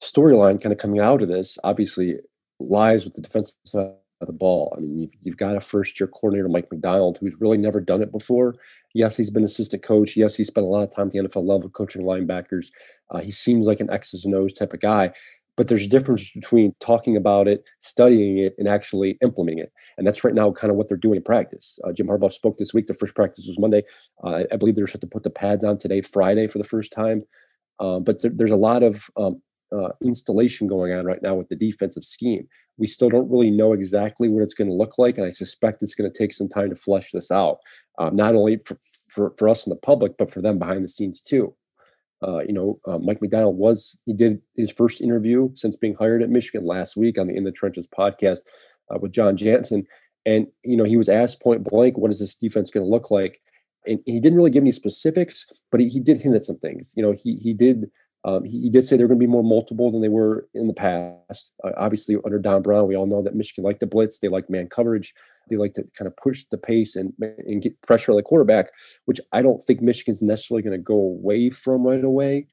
storyline 0.03 0.61
kind 0.61 0.73
of 0.73 0.79
coming 0.79 1.01
out 1.01 1.23
of 1.23 1.29
this 1.29 1.59
obviously 1.65 2.19
lies 2.59 3.05
with 3.05 3.15
the 3.15 3.23
defensive 3.23 3.57
side 3.65 3.93
of 4.23 4.27
the 4.27 4.33
ball. 4.33 4.73
I 4.77 4.81
mean, 4.81 4.99
you've, 4.99 5.13
you've 5.23 5.37
got 5.37 5.57
a 5.57 5.61
first 5.61 6.01
year 6.01 6.07
coordinator, 6.07 6.49
Mike 6.49 6.71
Macdonald, 6.71 7.19
who's 7.21 7.41
really 7.41 7.59
never 7.59 7.81
done 7.81 8.03
it 8.03 8.13
before. 8.13 8.55
Yes, 8.95 9.17
he's 9.17 9.31
been 9.31 9.45
assistant 9.45 9.83
coach. 9.83 10.17
Yes, 10.17 10.37
he 10.37 10.45
spent 10.45 10.67
a 10.67 10.71
lot 10.71 10.83
of 10.83 10.95
time 10.95 11.09
at 11.09 11.13
the 11.13 11.19
NFL 11.21 11.47
level 11.47 11.69
coaching 11.69 12.05
linebackers. 12.05 12.69
Uh, 13.11 13.21
he 13.21 13.31
seems 13.31 13.67
like 13.67 13.81
an 13.81 13.91
X's 13.91 14.25
and 14.25 14.35
O's 14.35 14.53
type 14.53 14.73
of 14.73 14.81
guy. 14.81 15.13
But 15.57 15.69
there's 15.69 15.85
a 15.85 15.89
difference 15.89 16.31
between 16.31 16.75
talking 16.81 17.17
about 17.17 17.47
it, 17.47 17.63
studying 17.79 18.39
it, 18.39 18.55
and 18.59 18.67
actually 18.67 19.19
implementing 19.23 19.59
it. 19.59 19.73
And 19.99 20.07
that's 20.07 20.25
right 20.25 20.35
now 20.35 20.51
kind 20.51 20.71
of 20.71 20.77
what 20.77 20.89
they're 20.89 20.97
doing 20.97 21.17
in 21.17 21.23
practice. 21.23 21.79
Uh, 21.85 21.93
Jim 21.93 22.07
Harbaugh 22.07 22.33
spoke 22.33 22.57
this 22.57 22.73
week. 22.73 22.87
The 22.87 22.95
first 22.95 23.15
practice 23.15 23.47
was 23.47 23.59
Monday. 23.59 23.83
Uh, 24.25 24.45
I 24.51 24.57
believe 24.57 24.77
they're 24.77 24.87
set 24.87 25.03
to 25.03 25.07
put 25.07 25.25
the 25.25 25.31
pads 25.31 25.65
on 25.65 25.77
today, 25.77 26.01
Friday, 26.01 26.47
for 26.47 26.59
the 26.59 26.65
first 26.65 26.91
time. 26.91 27.23
Uh, 27.79 27.99
but 28.01 28.23
there, 28.23 28.31
there's 28.35 28.51
a 28.51 28.57
lot 28.57 28.83
of 28.83 29.11
um, 29.17 29.43
uh, 29.73 29.89
installation 30.03 30.67
going 30.67 30.93
on 30.93 31.05
right 31.05 31.23
now 31.23 31.35
with 31.35 31.49
the 31.49 31.57
defensive 31.57 32.05
scheme. 32.05 32.47
We 32.79 32.87
still 32.87 33.09
don't 33.09 33.31
really 33.31 33.51
know 33.51 33.73
exactly 33.73 34.29
what 34.29 34.43
it's 34.43 34.55
going 34.55 34.69
to 34.69 34.75
look 34.75 34.99
like, 34.99 35.19
and 35.19 35.27
I 35.27 35.31
suspect 35.31 35.83
it's 35.83 35.95
going 35.95 36.11
to 36.11 36.19
take 36.19 36.33
some 36.33 36.49
time 36.49 36.71
to 36.71 36.77
flesh 36.77 37.11
this 37.13 37.31
out, 37.31 37.59
uh, 37.99 38.11
not 38.13 38.35
only 38.35 38.59
for, 38.59 38.79
for, 39.09 39.35
for 39.37 39.49
us 39.49 39.67
in 39.67 39.71
the 39.71 39.77
public, 39.77 40.17
but 40.17 40.31
for 40.31 40.41
them 40.41 40.59
behind 40.59 40.85
the 40.85 40.89
scenes 40.89 41.21
too. 41.21 41.55
Uh, 42.23 42.41
you 42.41 42.53
know, 42.53 42.79
uh, 42.87 42.99
Mike 42.99 43.21
Macdonald 43.21 43.57
was 43.57 43.97
he 44.05 44.13
did 44.13 44.41
his 44.55 44.71
first 44.71 45.01
interview 45.01 45.51
since 45.55 45.77
being 45.77 45.95
hired 45.95 46.23
at 46.23 46.31
Michigan 46.31 46.65
last 46.65 46.97
week 46.97 47.19
on 47.19 47.27
the 47.27 47.35
In 47.35 47.45
the 47.45 47.53
Trenches 47.53 47.87
podcast 47.87 48.41
uh, 48.91 48.99
with 49.01 49.13
Jon 49.13 49.37
Jansen, 49.37 49.87
and 50.25 50.47
you 50.65 50.77
know 50.77 50.85
he 50.85 50.97
was 50.97 51.09
asked 51.09 51.43
point 51.43 51.65
blank, 51.65 51.99
"What 51.99 52.11
is 52.11 52.21
this 52.21 52.37
defense 52.37 52.71
going 52.71 52.85
to 52.87 52.91
look 52.91 53.11
like?" 53.11 53.41
And 53.87 54.01
he 54.07 54.21
didn't 54.21 54.37
really 54.37 54.51
give 54.51 54.63
any 54.63 54.71
specifics, 54.71 55.47
but 55.73 55.81
he, 55.81 55.89
he 55.89 55.99
did 55.99 56.21
hint 56.21 56.37
at 56.37 56.45
some 56.45 56.59
things. 56.59 56.93
You 56.97 57.03
know, 57.03 57.13
he 57.13 57.37
he 57.37 57.53
did 57.53 57.91
um, 58.25 58.45
he, 58.45 58.63
he, 58.63 58.71
did 58.71 58.85
say 58.85 58.97
they're 58.97 59.09
going 59.09 59.19
to 59.19 59.27
be 59.27 59.31
more 59.31 59.43
multiple 59.43 59.91
than 59.91 60.01
they 60.01 60.09
were 60.09 60.47
in 60.55 60.69
the 60.69 60.75
past. 60.75 61.53
Uh, 61.65 61.73
obviously, 61.77 62.17
under 62.25 62.39
Don 62.39 62.63
Brown, 62.63 62.87
we 62.87 62.97
all 62.97 63.07
know 63.07 63.23
that 63.23 63.35
Michigan 63.35 63.65
liked 63.65 63.81
the 63.81 63.87
blitz. 63.87 64.19
They 64.19 64.29
like 64.29 64.49
man 64.49 64.69
coverage. 64.69 65.13
They 65.51 65.57
like 65.57 65.75
to 65.75 65.85
kind 65.99 66.07
of 66.07 66.17
push 66.17 66.45
the 66.51 66.59
pace 66.59 66.95
and, 66.95 67.13
and 67.21 67.61
get 67.61 67.81
pressure 67.83 68.13
on 68.13 68.17
the 68.17 68.23
quarterback, 68.23 68.71
which 69.07 69.21
I 69.33 69.43
don't 69.43 69.61
think 69.61 69.83
Michigan's 69.83 70.23
necessarily 70.23 70.63
going 70.63 70.79
to 70.79 70.83
go 70.83 70.95
away 70.95 71.51
from 71.51 71.85
right 71.85 72.05
away. 72.05 72.47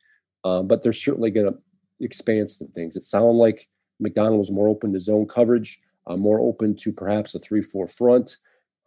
Um, 0.43 0.67
but 0.67 0.81
they're 0.81 0.93
certainly 0.93 1.29
going 1.29 1.53
to 1.53 1.59
expand 1.99 2.49
some 2.49 2.69
things. 2.69 2.95
It 2.95 3.03
sounded 3.03 3.37
like 3.37 3.69
Macdonald 3.99 4.39
was 4.39 4.51
more 4.51 4.69
open 4.69 4.93
to 4.93 4.99
zone 4.99 5.27
coverage, 5.27 5.79
uh, 6.07 6.17
more 6.17 6.39
open 6.39 6.75
to 6.77 6.91
perhaps 6.91 7.35
a 7.35 7.39
three-four 7.39 7.87
front. 7.87 8.37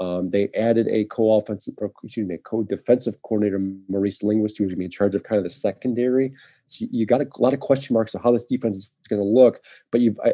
Um, 0.02 0.30
they 0.30 0.44
added 0.68 0.86
a 0.88 1.04
co-offensive, 1.16 1.74
or 1.80 1.86
excuse 2.04 2.26
me, 2.26 2.34
a 2.34 2.38
co-defensive 2.38 3.16
coordinator, 3.22 3.60
Maurice 3.92 4.22
Linguist, 4.28 4.56
who's 4.58 4.70
going 4.70 4.78
to 4.78 4.84
be 4.84 4.90
in 4.90 4.90
charge 4.90 5.14
of 5.14 5.22
kind 5.22 5.38
of 5.38 5.44
the 5.44 5.50
secondary. 5.66 6.28
So 6.66 6.86
you 6.90 7.04
got 7.12 7.20
a 7.20 7.28
lot 7.38 7.54
of 7.56 7.60
question 7.60 7.94
marks 7.94 8.14
of 8.14 8.22
how 8.24 8.32
this 8.32 8.48
defense 8.54 8.76
is 8.76 9.08
going 9.08 9.22
to 9.22 9.28
look. 9.40 9.54
But 9.90 10.00
you've, 10.00 10.18
I, 10.28 10.30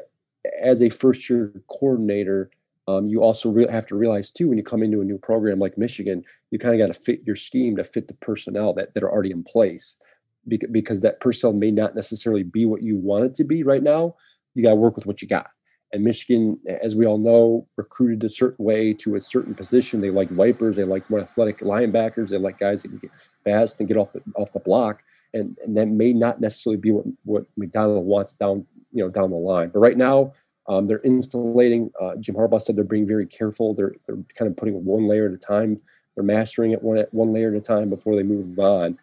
as 0.72 0.82
a 0.82 0.88
first-year 0.88 1.42
coordinator, 1.68 2.40
um, 2.86 3.08
you 3.12 3.18
also 3.22 3.50
re- 3.50 3.70
have 3.70 3.88
to 3.88 3.96
realize 4.04 4.30
too 4.30 4.48
when 4.48 4.58
you 4.60 4.64
come 4.64 4.82
into 4.82 5.02
a 5.02 5.04
new 5.10 5.18
program 5.18 5.58
like 5.58 5.76
Michigan, 5.76 6.24
you 6.50 6.58
kind 6.58 6.74
of 6.74 6.80
got 6.80 6.94
to 6.94 6.98
fit 7.06 7.20
your 7.26 7.36
scheme 7.36 7.76
to 7.76 7.84
fit 7.84 8.08
the 8.08 8.14
personnel 8.28 8.72
that, 8.74 8.94
that 8.94 9.02
are 9.04 9.12
already 9.12 9.32
in 9.32 9.42
place, 9.42 9.98
because, 10.46 10.70
because 10.70 11.00
that 11.02 11.20
personnel 11.20 11.52
may 11.64 11.72
not 11.80 11.94
necessarily 11.94 12.44
be 12.44 12.64
what 12.64 12.82
you 12.82 12.96
want 12.96 13.26
it 13.26 13.34
to 13.34 13.44
be 13.44 13.62
right 13.62 13.82
now. 13.82 14.14
You 14.54 14.62
got 14.62 14.74
to 14.76 14.82
work 14.84 14.96
with 14.96 15.06
what 15.06 15.20
you 15.20 15.28
got. 15.28 15.50
And 15.92 16.04
Michigan, 16.04 16.58
as 16.82 16.94
we 16.94 17.06
all 17.06 17.18
know, 17.18 17.66
recruited 17.76 18.22
a 18.24 18.28
certain 18.28 18.64
way 18.64 18.92
to 18.94 19.16
a 19.16 19.20
certain 19.20 19.54
position. 19.54 20.00
They 20.00 20.10
like 20.10 20.28
vipers, 20.28 20.76
they 20.76 20.84
like 20.84 21.08
more 21.08 21.20
athletic 21.20 21.58
linebackers, 21.58 22.28
they 22.28 22.36
like 22.38 22.58
guys 22.58 22.82
that 22.82 22.88
can 22.88 22.98
get 22.98 23.10
fast 23.44 23.80
and 23.80 23.88
get 23.88 23.96
off 23.96 24.12
the 24.12 24.22
off 24.36 24.52
the 24.52 24.60
block. 24.60 25.02
And, 25.32 25.58
and 25.64 25.76
that 25.76 25.88
may 25.88 26.12
not 26.12 26.40
necessarily 26.40 26.78
be 26.78 26.90
what, 26.90 27.04
what 27.24 27.44
Macdonald 27.56 28.06
wants 28.06 28.34
down, 28.34 28.66
you 28.92 29.02
know, 29.02 29.10
down 29.10 29.30
the 29.30 29.36
line. 29.36 29.68
But 29.68 29.80
right 29.80 29.96
now, 29.96 30.32
um, 30.68 30.86
they're 30.86 30.98
installating. 30.98 31.90
Uh, 32.00 32.16
Jim 32.16 32.34
Harbaugh 32.34 32.60
said 32.60 32.76
they're 32.76 32.84
being 32.84 33.06
very 33.06 33.26
careful. 33.26 33.74
They're 33.74 33.94
they're 34.06 34.18
kind 34.36 34.50
of 34.50 34.56
putting 34.56 34.84
one 34.84 35.08
layer 35.08 35.26
at 35.26 35.32
a 35.32 35.38
time. 35.38 35.80
They're 36.14 36.24
mastering 36.24 36.72
it 36.72 36.82
one 36.82 36.98
at 36.98 37.12
one 37.14 37.32
layer 37.32 37.48
at 37.48 37.56
a 37.56 37.60
time 37.60 37.88
before 37.88 38.14
they 38.14 38.22
move 38.22 38.58
on. 38.58 38.98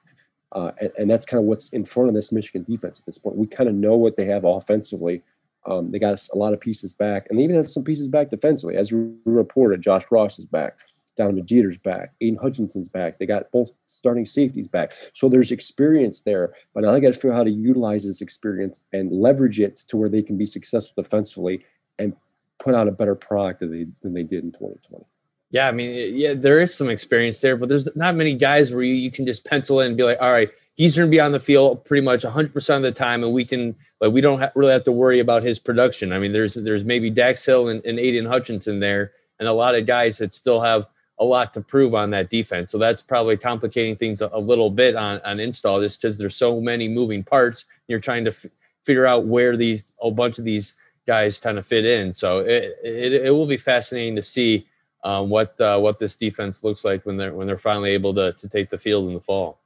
Uh, 0.51 0.71
and, 0.79 0.91
and, 0.99 1.09
that's 1.09 1.25
kind 1.25 1.39
of 1.39 1.47
what's 1.47 1.69
in 1.69 1.83
front 1.83 2.07
of 2.07 2.15
this 2.15 2.31
Michigan 2.31 2.63
defense 2.63 2.99
at 2.99 3.05
this 3.05 3.17
point. 3.17 3.35
We 3.35 3.45
kind 3.45 3.67
of 3.67 3.75
know 3.75 3.95
what 3.95 4.15
they 4.15 4.25
have 4.25 4.45
offensively. 4.45 5.21
Um, 5.65 5.91
they 5.91 5.99
got 5.99 6.19
a 6.33 6.37
lot 6.37 6.53
of 6.53 6.59
pieces 6.59 6.93
back, 6.93 7.27
and 7.29 7.39
they 7.39 7.43
even 7.43 7.55
have 7.55 7.69
some 7.69 7.83
pieces 7.83 8.07
back 8.07 8.29
defensively. 8.29 8.75
As 8.75 8.91
we 8.91 9.09
reported, 9.25 9.81
Josh 9.81 10.03
Ross 10.11 10.37
is 10.37 10.45
back. 10.45 10.79
Donovan 11.15 11.45
Jeter's 11.45 11.77
back. 11.77 12.13
Aidan 12.21 12.39
Hutchinson's 12.39 12.89
back. 12.89 13.17
They 13.17 13.25
got 13.25 13.51
both 13.51 13.71
starting 13.87 14.25
safeties 14.25 14.67
back. 14.67 14.93
So 15.13 15.29
there's 15.29 15.51
experience 15.51 16.21
there. 16.21 16.53
But 16.73 16.83
now 16.83 16.91
they 16.91 16.99
got 16.99 17.13
to 17.13 17.13
figure 17.13 17.31
out 17.31 17.37
how 17.37 17.43
to 17.43 17.51
utilize 17.51 18.05
this 18.05 18.21
experience 18.21 18.79
and 18.91 19.11
leverage 19.11 19.59
it 19.59 19.77
to 19.87 19.97
where 19.97 20.09
they 20.09 20.21
can 20.21 20.37
be 20.37 20.45
successful 20.45 21.01
defensively 21.01 21.65
and 21.97 22.15
put 22.59 22.75
out 22.75 22.87
a 22.87 22.91
better 22.91 23.15
product 23.15 23.61
than 23.61 23.71
they, 23.71 23.87
than 24.01 24.13
they 24.13 24.23
did 24.23 24.43
in 24.43 24.51
2020. 24.51 25.05
Yeah, 25.51 25.67
I 25.67 25.71
mean, 25.71 26.15
yeah, 26.17 26.33
there 26.33 26.59
is 26.59 26.75
some 26.75 26.89
experience 26.89 27.39
there, 27.39 27.55
but 27.55 27.69
there's 27.69 27.95
not 27.95 28.15
many 28.15 28.33
guys 28.33 28.73
where 28.73 28.83
you, 28.83 28.95
you 28.95 29.11
can 29.11 29.25
just 29.25 29.45
pencil 29.45 29.79
in 29.79 29.87
and 29.87 29.97
be 29.97 30.03
like, 30.03 30.17
all 30.19 30.31
right, 30.31 30.49
he's 30.75 30.97
going 30.97 31.09
to 31.09 31.11
be 31.11 31.19
on 31.19 31.31
the 31.31 31.39
field 31.39 31.85
pretty 31.85 32.03
much 32.03 32.23
100% 32.23 32.75
of 32.75 32.81
the 32.81 32.91
time 32.91 33.23
and 33.23 33.33
we 33.33 33.45
can 33.45 33.75
like 34.01 34.11
we 34.11 34.21
don't 34.21 34.39
ha- 34.39 34.51
really 34.55 34.73
have 34.73 34.83
to 34.83 34.91
worry 34.91 35.19
about 35.19 35.43
his 35.43 35.59
production 35.59 36.11
i 36.11 36.19
mean 36.19 36.33
there's 36.33 36.55
there's 36.55 36.83
maybe 36.83 37.09
dax 37.09 37.45
hill 37.45 37.69
and, 37.69 37.83
and 37.85 37.99
aidan 37.99 38.25
hutchinson 38.25 38.79
there 38.79 39.11
and 39.39 39.47
a 39.47 39.53
lot 39.53 39.75
of 39.75 39.85
guys 39.85 40.17
that 40.17 40.33
still 40.33 40.61
have 40.61 40.87
a 41.19 41.23
lot 41.25 41.53
to 41.53 41.61
prove 41.61 41.95
on 41.95 42.09
that 42.09 42.29
defense 42.29 42.71
so 42.71 42.77
that's 42.77 43.01
probably 43.01 43.37
complicating 43.37 43.95
things 43.95 44.21
a, 44.21 44.29
a 44.33 44.39
little 44.39 44.69
bit 44.69 44.95
on, 44.95 45.21
on 45.21 45.39
install 45.39 45.79
just 45.79 46.01
because 46.01 46.17
there's 46.17 46.35
so 46.35 46.59
many 46.59 46.87
moving 46.87 47.23
parts 47.23 47.65
you're 47.87 47.99
trying 47.99 48.25
to 48.25 48.31
f- 48.31 48.45
figure 48.83 49.05
out 49.05 49.25
where 49.25 49.55
these 49.57 49.93
a 50.01 50.11
bunch 50.11 50.37
of 50.37 50.45
these 50.45 50.75
guys 51.05 51.39
kind 51.39 51.57
of 51.57 51.65
fit 51.65 51.85
in. 51.85 52.13
So 52.13 52.39
it, 52.39 52.75
it, 52.83 53.13
it 53.13 53.31
will 53.31 53.47
be 53.47 53.57
fascinating 53.57 54.15
to 54.15 54.21
see 54.21 54.67
um, 55.03 55.29
what 55.29 55.59
uh, 55.61 55.79
what 55.79 55.99
this 55.99 56.17
defense 56.17 56.63
looks 56.63 56.83
like 56.83 57.05
when 57.05 57.17
they're 57.17 57.33
when 57.33 57.47
they're 57.47 57.57
finally 57.57 57.91
able 57.91 58.13
to 58.15 58.33
to 58.33 58.49
take 58.49 58.69
the 58.69 58.77
field 58.77 59.07
in 59.07 59.13
the 59.13 59.21
fall. 59.21 59.59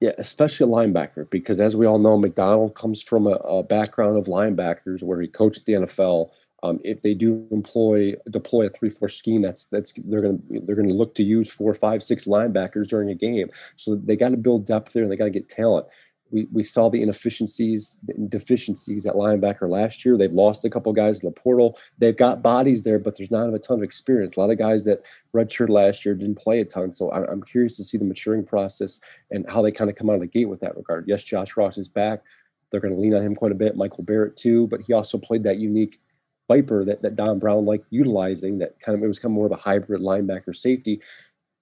Yeah, 0.00 0.12
especially 0.18 0.70
a 0.70 0.74
linebacker, 0.74 1.28
because 1.30 1.58
as 1.58 1.74
we 1.74 1.86
all 1.86 1.98
know, 1.98 2.18
Macdonald 2.18 2.74
comes 2.74 3.02
from 3.02 3.26
a, 3.26 3.36
a 3.36 3.62
background 3.62 4.18
of 4.18 4.26
linebackers 4.26 5.02
where 5.02 5.20
he 5.20 5.28
coached 5.28 5.64
the 5.64 5.72
NFL. 5.72 6.30
Um, 6.62 6.80
if 6.82 7.00
they 7.02 7.14
do 7.14 7.46
employ 7.50 8.14
deploy 8.30 8.66
a 8.66 8.70
three 8.70 8.90
four 8.90 9.08
scheme, 9.08 9.40
that's 9.40 9.66
that's 9.66 9.94
they're 10.04 10.22
gonna 10.22 10.38
they're 10.50 10.76
gonna 10.76 10.92
look 10.92 11.14
to 11.14 11.22
use 11.22 11.50
four, 11.50 11.72
five, 11.72 12.02
six 12.02 12.24
linebackers 12.26 12.88
during 12.88 13.10
a 13.10 13.14
game. 13.14 13.48
So 13.76 13.94
they 13.94 14.16
got 14.16 14.30
to 14.30 14.36
build 14.36 14.66
depth 14.66 14.92
there 14.92 15.02
and 15.02 15.10
they 15.10 15.16
got 15.16 15.24
to 15.24 15.30
get 15.30 15.48
talent 15.48 15.86
we, 16.30 16.48
we 16.52 16.62
saw 16.62 16.88
the 16.88 17.02
inefficiencies 17.02 17.98
and 18.08 18.28
deficiencies 18.28 19.06
at 19.06 19.14
linebacker 19.14 19.68
last 19.68 20.04
year. 20.04 20.16
They've 20.16 20.32
lost 20.32 20.64
a 20.64 20.70
couple 20.70 20.92
guys 20.92 21.22
in 21.22 21.28
the 21.28 21.32
portal. 21.32 21.78
They've 21.98 22.16
got 22.16 22.42
bodies 22.42 22.82
there, 22.82 22.98
but 22.98 23.16
there's 23.16 23.30
not 23.30 23.52
a 23.54 23.58
ton 23.58 23.78
of 23.78 23.82
experience. 23.82 24.36
A 24.36 24.40
lot 24.40 24.50
of 24.50 24.58
guys 24.58 24.84
that 24.84 25.02
redshirted 25.34 25.68
last 25.68 26.04
year 26.04 26.14
didn't 26.14 26.38
play 26.38 26.60
a 26.60 26.64
ton. 26.64 26.92
So 26.92 27.12
I'm 27.12 27.42
curious 27.42 27.76
to 27.76 27.84
see 27.84 27.98
the 27.98 28.04
maturing 28.04 28.44
process 28.44 29.00
and 29.30 29.48
how 29.48 29.62
they 29.62 29.70
kind 29.70 29.88
of 29.88 29.96
come 29.96 30.10
out 30.10 30.14
of 30.14 30.20
the 30.20 30.26
gate 30.26 30.48
with 30.48 30.60
that 30.60 30.76
regard. 30.76 31.06
Yes, 31.06 31.22
Josh 31.22 31.56
Ross 31.56 31.78
is 31.78 31.88
back. 31.88 32.22
They're 32.70 32.80
going 32.80 32.94
to 32.94 33.00
lean 33.00 33.14
on 33.14 33.22
him 33.22 33.34
quite 33.34 33.52
a 33.52 33.56
bit. 33.56 33.76
Michael 33.76 34.04
Barrett 34.04 34.36
too, 34.36 34.66
but 34.66 34.80
he 34.80 34.92
also 34.92 35.18
played 35.18 35.44
that 35.44 35.58
unique 35.58 36.00
viper 36.48 36.84
that, 36.84 37.02
that 37.02 37.16
Don 37.16 37.38
Brown 37.38 37.64
liked 37.64 37.86
utilizing. 37.90 38.58
That 38.58 38.78
kind 38.80 38.98
of 38.98 39.04
it 39.04 39.06
was 39.06 39.18
kind 39.18 39.32
of 39.32 39.36
more 39.36 39.46
of 39.46 39.52
a 39.52 39.56
hybrid 39.56 40.00
linebacker 40.00 40.54
safety. 40.54 41.00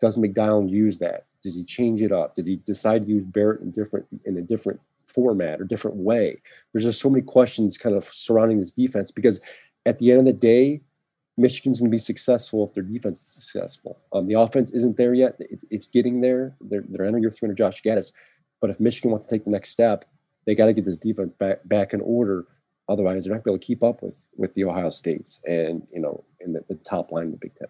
Does 0.01 0.17
Macdonald 0.17 0.71
use 0.71 0.99
that? 0.99 1.27
Does 1.45 1.55
he 1.55 1.63
change 1.63 2.03
it 2.03 2.11
up? 2.11 2.35
Does 2.35 2.47
he 2.47 2.57
decide 2.57 3.05
to 3.05 3.13
use 3.13 3.25
Barrett 3.25 3.61
in 3.61 3.71
different 3.71 4.07
in 4.25 4.39
a 4.39 4.43
different 4.43 4.81
format 5.07 5.61
or 5.61 5.65
different 5.65 5.99
way? 5.99 6.41
There's 6.73 6.85
just 6.85 7.01
so 7.01 7.11
many 7.11 7.23
questions 7.23 7.77
kind 7.77 7.95
of 7.95 8.05
surrounding 8.05 8.59
this 8.59 8.73
defense 8.73 9.11
because 9.11 9.41
at 9.87 9.99
the 9.99 10.11
end 10.11 10.21
of 10.21 10.27
the 10.27 10.33
day, 10.33 10.81
Michigan's 11.37 11.81
going 11.81 11.91
to 11.91 11.95
be 11.95 11.99
successful 11.99 12.65
if 12.65 12.73
their 12.75 12.83
defense 12.83 13.21
is 13.21 13.45
successful. 13.45 13.99
Um, 14.13 14.27
the 14.27 14.35
offense 14.35 14.71
isn't 14.73 14.97
there 14.97 15.13
yet; 15.15 15.37
it, 15.39 15.63
it's 15.71 15.87
getting 15.87 16.21
there. 16.23 16.57
They're 16.61 16.85
they're 16.89 17.05
entering 17.07 17.29
three 17.31 17.55
Josh 17.55 17.83
Gattis, 17.83 18.13
but 18.61 18.71
if 18.71 18.81
Michigan 18.81 19.11
wants 19.11 19.27
to 19.27 19.35
take 19.35 19.45
the 19.45 19.51
next 19.51 19.71
step, 19.71 20.07
they 20.47 20.55
got 20.55 20.67
to 20.67 20.73
get 20.73 20.85
this 20.85 20.99
defense 20.99 21.33
back 21.35 21.61
back 21.67 21.93
in 21.93 22.01
order. 22.01 22.47
Otherwise, 22.89 23.25
they're 23.25 23.35
not 23.35 23.43
going 23.43 23.43
to 23.43 23.51
be 23.51 23.55
able 23.55 23.61
to 23.61 23.67
keep 23.67 23.83
up 23.83 24.03
with 24.03 24.31
with 24.37 24.55
the 24.55 24.65
Ohio 24.65 24.91
States 24.91 25.41
and 25.45 25.87
you 25.93 26.01
know 26.01 26.25
in 26.41 26.53
the, 26.55 26.65
the 26.69 26.77
top 26.77 27.13
line 27.13 27.27
of 27.27 27.33
the 27.33 27.39
Big 27.39 27.55
Ten. 27.55 27.69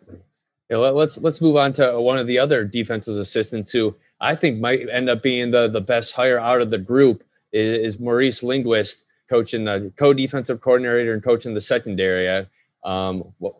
Yeah, 0.71 0.79
let's 0.79 1.19
let's 1.19 1.41
move 1.41 1.57
on 1.57 1.75
to 1.75 2.01
one 2.01 2.19
of 2.19 2.27
the 2.27 2.39
other 2.39 2.65
defensive 2.65 3.17
assistants 3.17 3.71
who 3.73 3.95
I 4.21 4.35
think 4.35 4.61
might 4.61 4.89
end 4.91 5.11
up 5.11 5.23
being 5.23 5.51
the 5.51 5.69
the 5.69 5.81
best 5.81 6.13
hire 6.13 6.39
out 6.39 6.63
of 6.63 6.71
the 6.71 6.79
group 6.79 7.23
is, 7.53 7.95
is 7.95 8.01
Maurice 8.01 8.43
Linguist, 8.43 9.05
coaching 9.29 9.65
the 9.65 9.93
co-defensive 9.97 10.61
coordinator 10.61 11.13
and 11.13 11.23
coaching 11.23 11.55
the 11.55 11.61
secondary. 11.61 12.47
Um, 12.83 13.23
well, 13.39 13.59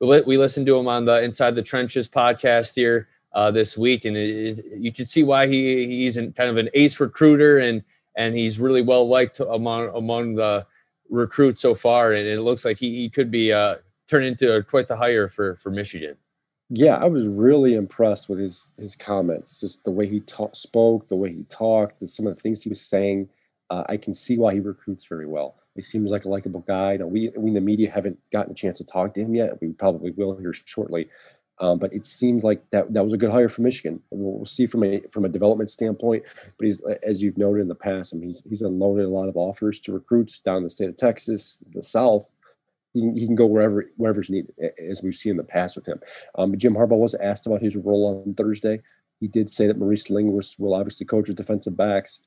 we 0.00 0.38
listened 0.38 0.66
to 0.66 0.76
him 0.76 0.88
on 0.88 1.04
the 1.04 1.22
Inside 1.22 1.54
the 1.54 1.62
Trenches 1.62 2.08
podcast 2.08 2.74
here 2.74 3.08
uh, 3.32 3.50
this 3.50 3.76
week, 3.78 4.04
and 4.04 4.16
it, 4.16 4.58
it, 4.58 4.64
you 4.80 4.92
can 4.92 5.06
see 5.06 5.22
why 5.22 5.46
he 5.46 5.86
he's 5.86 6.16
an, 6.16 6.32
kind 6.32 6.50
of 6.50 6.56
an 6.56 6.70
ace 6.74 6.98
recruiter 6.98 7.58
and 7.58 7.84
and 8.16 8.34
he's 8.34 8.58
really 8.58 8.82
well 8.82 9.06
liked 9.06 9.40
among 9.40 9.94
among 9.94 10.34
the 10.34 10.66
recruits 11.08 11.60
so 11.60 11.74
far, 11.74 12.12
and 12.12 12.26
it 12.26 12.40
looks 12.40 12.64
like 12.64 12.78
he, 12.78 12.96
he 12.96 13.08
could 13.08 13.30
be 13.30 13.52
uh, 13.52 13.76
turn 14.08 14.24
into 14.24 14.62
quite 14.64 14.88
the 14.88 14.96
hire 14.96 15.28
for 15.28 15.56
for 15.56 15.70
Michigan. 15.70 16.16
Yeah, 16.68 16.96
I 16.96 17.06
was 17.06 17.28
really 17.28 17.74
impressed 17.74 18.28
with 18.28 18.38
his 18.38 18.70
his 18.76 18.96
comments, 18.96 19.60
just 19.60 19.84
the 19.84 19.90
way 19.90 20.08
he 20.08 20.20
talk, 20.20 20.56
spoke, 20.56 21.08
the 21.08 21.16
way 21.16 21.32
he 21.32 21.44
talked, 21.44 22.06
some 22.08 22.26
of 22.26 22.34
the 22.34 22.40
things 22.40 22.62
he 22.62 22.70
was 22.70 22.80
saying. 22.80 23.28
Uh, 23.70 23.84
I 23.88 23.96
can 23.96 24.14
see 24.14 24.38
why 24.38 24.54
he 24.54 24.60
recruits 24.60 25.06
very 25.06 25.26
well. 25.26 25.56
He 25.74 25.82
seems 25.82 26.10
like 26.10 26.24
a 26.24 26.28
likable 26.28 26.60
guy. 26.60 26.96
Know, 26.96 27.06
we 27.06 27.30
we 27.36 27.48
in 27.48 27.54
the 27.54 27.60
media 27.60 27.90
haven't 27.90 28.18
gotten 28.30 28.52
a 28.52 28.54
chance 28.54 28.78
to 28.78 28.84
talk 28.84 29.14
to 29.14 29.20
him 29.20 29.34
yet. 29.34 29.60
We 29.60 29.72
probably 29.72 30.10
will 30.12 30.36
here 30.36 30.52
shortly. 30.52 31.08
Um, 31.58 31.78
but 31.78 31.92
it 31.92 32.04
seems 32.04 32.44
like 32.44 32.68
that 32.70 32.92
that 32.92 33.04
was 33.04 33.12
a 33.12 33.16
good 33.16 33.30
hire 33.30 33.48
for 33.48 33.62
Michigan. 33.62 34.02
We'll, 34.10 34.38
we'll, 34.38 34.46
see 34.46 34.66
from 34.66 34.84
a 34.84 35.00
from 35.10 35.24
a 35.24 35.28
development 35.28 35.70
standpoint. 35.70 36.24
But 36.58 36.66
he's 36.66 36.82
as 37.02 37.22
you've 37.22 37.38
noted 37.38 37.62
in 37.62 37.68
the 37.68 37.74
past, 37.74 38.12
I 38.12 38.18
mean, 38.18 38.28
he's 38.28 38.42
he's 38.48 38.62
unloaded 38.62 39.06
a 39.06 39.10
lot 39.10 39.28
of 39.28 39.36
offers 39.36 39.80
to 39.80 39.92
recruits 39.92 40.40
down 40.40 40.64
the 40.64 40.70
state 40.70 40.90
of 40.90 40.96
Texas, 40.96 41.62
the 41.72 41.82
South, 41.82 42.30
he 43.14 43.26
can, 43.26 43.34
go 43.34 43.46
wherever 43.46 43.90
wherever's 43.96 44.30
needed, 44.30 44.52
as 44.90 45.02
we've 45.02 45.14
seen 45.14 45.32
in 45.32 45.36
the 45.36 45.44
past 45.44 45.76
with 45.76 45.86
him. 45.86 46.00
Um, 46.36 46.56
Jim 46.56 46.74
Harbaugh 46.74 46.98
was 46.98 47.14
asked 47.14 47.46
about 47.46 47.62
his 47.62 47.76
role 47.76 48.24
on 48.26 48.34
Thursday. 48.34 48.80
He 49.20 49.28
did 49.28 49.48
say 49.48 49.66
that 49.66 49.78
Maurice 49.78 50.10
Linguist 50.10 50.58
will 50.58 50.74
obviously 50.74 51.06
coach 51.06 51.26
his 51.26 51.36
defensive 51.36 51.76
backs. 51.76 52.22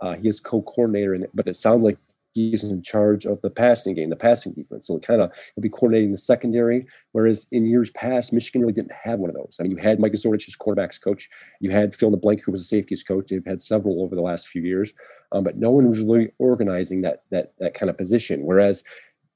Uh, 0.00 0.14
he 0.14 0.28
is 0.28 0.40
co-coordinator 0.40 1.14
in 1.14 1.22
it, 1.22 1.30
but 1.32 1.48
it 1.48 1.56
sounds 1.56 1.84
like 1.84 1.96
he's 2.36 2.62
in 2.62 2.82
charge 2.82 3.24
of 3.24 3.40
the 3.40 3.48
passing 3.48 3.94
game, 3.94 4.10
the 4.10 4.16
passing 4.16 4.52
defense. 4.52 4.86
So 4.86 4.96
it 4.96 5.02
kind 5.02 5.22
of 5.22 5.32
he'll 5.54 5.62
be 5.62 5.70
coordinating 5.70 6.12
the 6.12 6.18
secondary. 6.18 6.86
Whereas 7.12 7.48
in 7.50 7.64
years 7.66 7.90
past, 7.92 8.32
Michigan 8.32 8.60
really 8.60 8.74
didn't 8.74 8.92
have 8.92 9.18
one 9.18 9.30
of 9.30 9.36
those. 9.36 9.56
I 9.58 9.62
mean, 9.62 9.72
you 9.72 9.78
had 9.78 9.98
Mike 9.98 10.12
Zordich 10.12 10.46
as 10.46 10.56
quarterbacks 10.56 11.00
coach. 11.00 11.30
You 11.60 11.70
had 11.70 11.94
Phil 11.94 12.10
LeBlanc, 12.10 12.42
who 12.44 12.52
was 12.52 12.60
a 12.60 12.64
safeties 12.64 13.02
coach. 13.02 13.28
They've 13.30 13.44
had 13.44 13.60
several 13.60 14.02
over 14.02 14.14
the 14.14 14.22
last 14.22 14.48
few 14.48 14.62
years, 14.62 14.92
um, 15.32 15.44
but 15.44 15.56
no 15.56 15.70
one 15.70 15.88
was 15.88 16.00
really 16.00 16.30
organizing 16.38 17.00
that 17.02 17.22
that 17.30 17.54
that 17.58 17.74
kind 17.74 17.88
of 17.88 17.96
position. 17.96 18.44
Whereas 18.44 18.84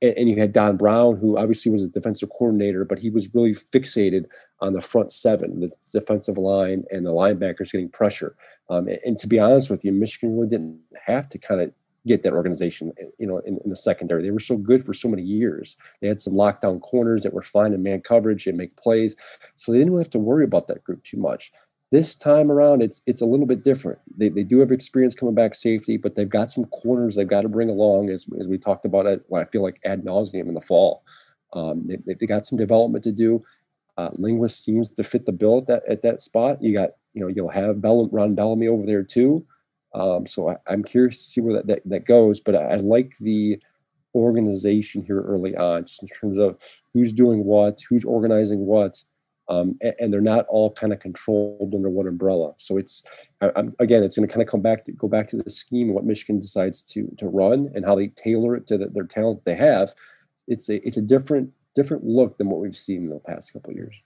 and, 0.03 0.29
you 0.29 0.37
had 0.39 0.53
Don 0.53 0.77
Brown, 0.77 1.17
who 1.17 1.37
obviously 1.37 1.71
was 1.71 1.85
a 1.85 1.89
defensive 1.89 2.31
coordinator, 2.31 2.85
but 2.85 2.99
he 2.99 3.11
was 3.11 3.35
really 3.35 3.53
fixated 3.53 4.25
on 4.61 4.73
the 4.73 4.81
front 4.81 5.13
seven, 5.13 5.61
the 5.61 5.71
defensive 5.93 6.39
line, 6.39 6.85
and 6.91 7.05
the 7.05 7.11
linebackers 7.11 7.73
getting 7.73 7.89
pressure. 7.89 8.35
Um, 8.69 8.89
and, 8.89 8.99
and, 9.05 9.19
to 9.19 9.27
be 9.27 9.39
honest 9.39 9.71
with 9.71 9.85
you, 9.85 9.93
Michigan 9.93 10.35
really 10.35 10.49
didn't 10.49 10.81
have 11.07 11.29
to 11.31 11.39
kind 11.39 11.61
of 11.61 11.73
get 12.07 12.23
that 12.23 12.33
organization, 12.33 12.93
you 13.19 13.27
know, 13.27 13.39
in, 13.39 13.59
in, 13.63 13.69
the 13.69 13.77
secondary. 13.77 14.23
They 14.23 14.31
were 14.31 14.41
so 14.41 14.57
good 14.57 14.83
for 14.83 14.95
so 14.95 15.09
many 15.09 15.23
years. 15.23 15.77
They 16.01 16.09
had 16.09 16.21
some 16.21 16.33
lockdown 16.33 16.81
corners 16.81 17.23
that 17.23 17.35
were 17.35 17.43
fine 17.43 17.75
in 17.75 17.83
man 17.83 18.01
coverage 18.01 18.47
and 18.47 18.57
make 18.57 18.77
plays, 18.77 19.17
so 19.57 19.71
they 19.71 19.79
didn't 19.79 19.93
really 19.93 20.05
have 20.05 20.11
to 20.11 20.19
worry 20.19 20.45
about 20.45 20.69
that 20.69 20.83
group 20.83 21.05
too 21.05 21.19
much. 21.19 21.53
This 21.91 22.15
time 22.15 22.53
around, 22.53 22.83
it's 22.83 23.03
it's 23.07 23.21
a 23.21 23.27
little 23.27 23.47
bit 23.47 23.65
different. 23.65 23.99
They, 24.17 24.29
they 24.29 24.45
do 24.45 24.61
have 24.61 24.71
experience 24.71 25.17
coming 25.17 25.35
back 25.35 25.55
safety, 25.55 25.97
but 25.97 26.15
they've 26.15 26.29
got 26.29 26.51
some 26.51 26.65
corners 26.67 27.17
they've 27.17 27.27
got 27.27 27.43
to 27.43 27.49
bring 27.49 27.69
along, 27.69 28.11
as, 28.11 28.27
as 28.39 28.47
we 28.47 28.59
talked 28.59 28.85
about 28.85 29.07
it. 29.07 29.25
Well, 29.29 29.43
I 29.43 29.47
feel 29.47 29.63
like 29.63 29.81
ad 29.85 30.05
nauseum 30.05 30.49
in 30.49 30.55
the 30.55 30.61
fall. 30.61 31.03
Um, 31.53 31.89
they, 32.07 32.15
they 32.15 32.27
got 32.27 32.47
some 32.47 32.59
development 32.59 33.03
to 33.05 33.13
do. 33.13 33.45
Uh, 33.99 34.11
Linguist 34.13 34.65
seems 34.65 34.87
to 34.89 35.03
fit 35.03 35.27
the 35.27 35.33
bill 35.33 35.59
at 35.59 35.67
that 35.67 35.83
at 35.89 36.03
that 36.03 36.21
spot. 36.21 36.63
You 36.63 36.73
got 36.73 36.91
you 37.13 37.23
know 37.23 37.29
you'll 37.29 37.51
have 37.51 37.83
Bell, 37.83 38.09
Ron 38.13 38.37
Bellamy 38.37 38.69
over 38.69 38.87
there 38.87 39.03
too. 39.03 39.45
Um, 39.93 40.27
so 40.27 40.51
I, 40.51 40.73
am 40.73 40.85
curious 40.85 41.19
to 41.19 41.25
see 41.25 41.41
where 41.41 41.55
that, 41.55 41.67
that, 41.67 41.83
that 41.87 42.05
goes. 42.05 42.41
But 42.41 42.55
I, 42.55 42.63
I, 42.63 42.77
like 42.77 43.17
the 43.19 43.61
organization 44.15 45.03
here 45.03 45.21
early 45.21 45.57
on, 45.57 45.85
just 45.85 46.03
in 46.03 46.09
terms 46.09 46.39
of 46.39 46.59
who's 46.93 47.13
doing 47.13 47.45
what, 47.45 47.81
who's 47.89 48.05
organizing 48.05 48.67
what, 48.67 49.03
um, 49.51 49.77
and, 49.83 49.95
and, 49.99 50.13
they're 50.13 50.21
not 50.21 50.47
all 50.49 50.71
kind 50.71 50.93
of 50.93 51.01
controlled 51.01 51.75
under 51.75 51.91
one 51.91 52.07
umbrella. 52.07 52.53
So 52.57 52.79
it's 52.79 53.03
I, 53.41 53.51
again, 53.81 54.05
it's 54.05 54.17
going 54.17 54.27
to 54.27 54.33
kind 54.33 54.43
of 54.43 54.49
come 54.49 54.63
back 54.63 54.85
to 54.85 54.93
go 54.93 55.09
back 55.09 55.27
to 55.29 55.37
the 55.37 55.51
scheme 55.51 55.89
and 55.89 55.95
what 55.95 56.05
Michigan 56.05 56.39
decides 56.39 56.85
to 56.85 57.13
to 57.19 57.27
run 57.27 57.71
and 57.75 57.85
how 57.85 57.97
they 57.97 58.09
tailor 58.09 58.55
it 58.55 58.67
to 58.69 58.79
the, 58.79 58.87
their 58.87 59.05
talent 59.05 59.45
they 59.45 59.57
have. 59.57 59.93
It's 60.47 60.69
a 60.69 60.87
it's 60.87 60.97
a 60.97 61.03
different 61.03 61.51
different 61.75 62.05
look 62.05 62.39
than 62.39 62.49
what 62.49 62.61
we've 62.61 62.77
seen 62.77 63.05
in 63.05 63.11
the 63.11 63.19
past 63.19 63.53
couple 63.53 63.75
years. 63.75 64.01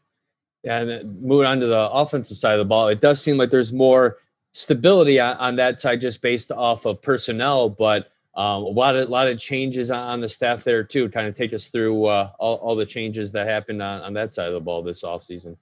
Yeah, 0.62 0.80
and 0.80 1.20
moving 1.20 1.46
on 1.46 1.60
to 1.60 1.66
the 1.66 1.90
offensive 1.90 2.38
side 2.38 2.54
of 2.54 2.58
the 2.58 2.64
ball, 2.64 2.88
it 2.88 3.02
does 3.02 3.22
seem 3.22 3.36
like 3.36 3.50
there's 3.50 3.72
more 3.72 4.16
stability 4.52 5.20
on, 5.20 5.36
on 5.36 5.56
that 5.56 5.78
side 5.78 6.00
just 6.00 6.22
based 6.22 6.50
off 6.50 6.86
of 6.86 7.02
personnel, 7.02 7.68
but 7.68 8.10
um, 8.36 8.64
a 8.64 8.68
lot 8.68 8.96
of 8.96 9.08
lot 9.08 9.28
of 9.28 9.38
changes 9.38 9.90
on 9.90 10.20
the 10.20 10.28
staff 10.28 10.64
there 10.64 10.82
too. 10.82 11.08
Kind 11.08 11.28
of 11.28 11.34
take 11.34 11.52
us 11.52 11.68
through 11.68 12.06
uh, 12.06 12.30
all, 12.38 12.56
all 12.56 12.74
the 12.74 12.86
changes 12.86 13.32
that 13.32 13.46
happened 13.46 13.80
on, 13.80 14.00
on 14.02 14.12
that 14.14 14.32
side 14.32 14.48
of 14.48 14.54
the 14.54 14.60
ball 14.60 14.82
this 14.82 15.04
offseason. 15.04 15.56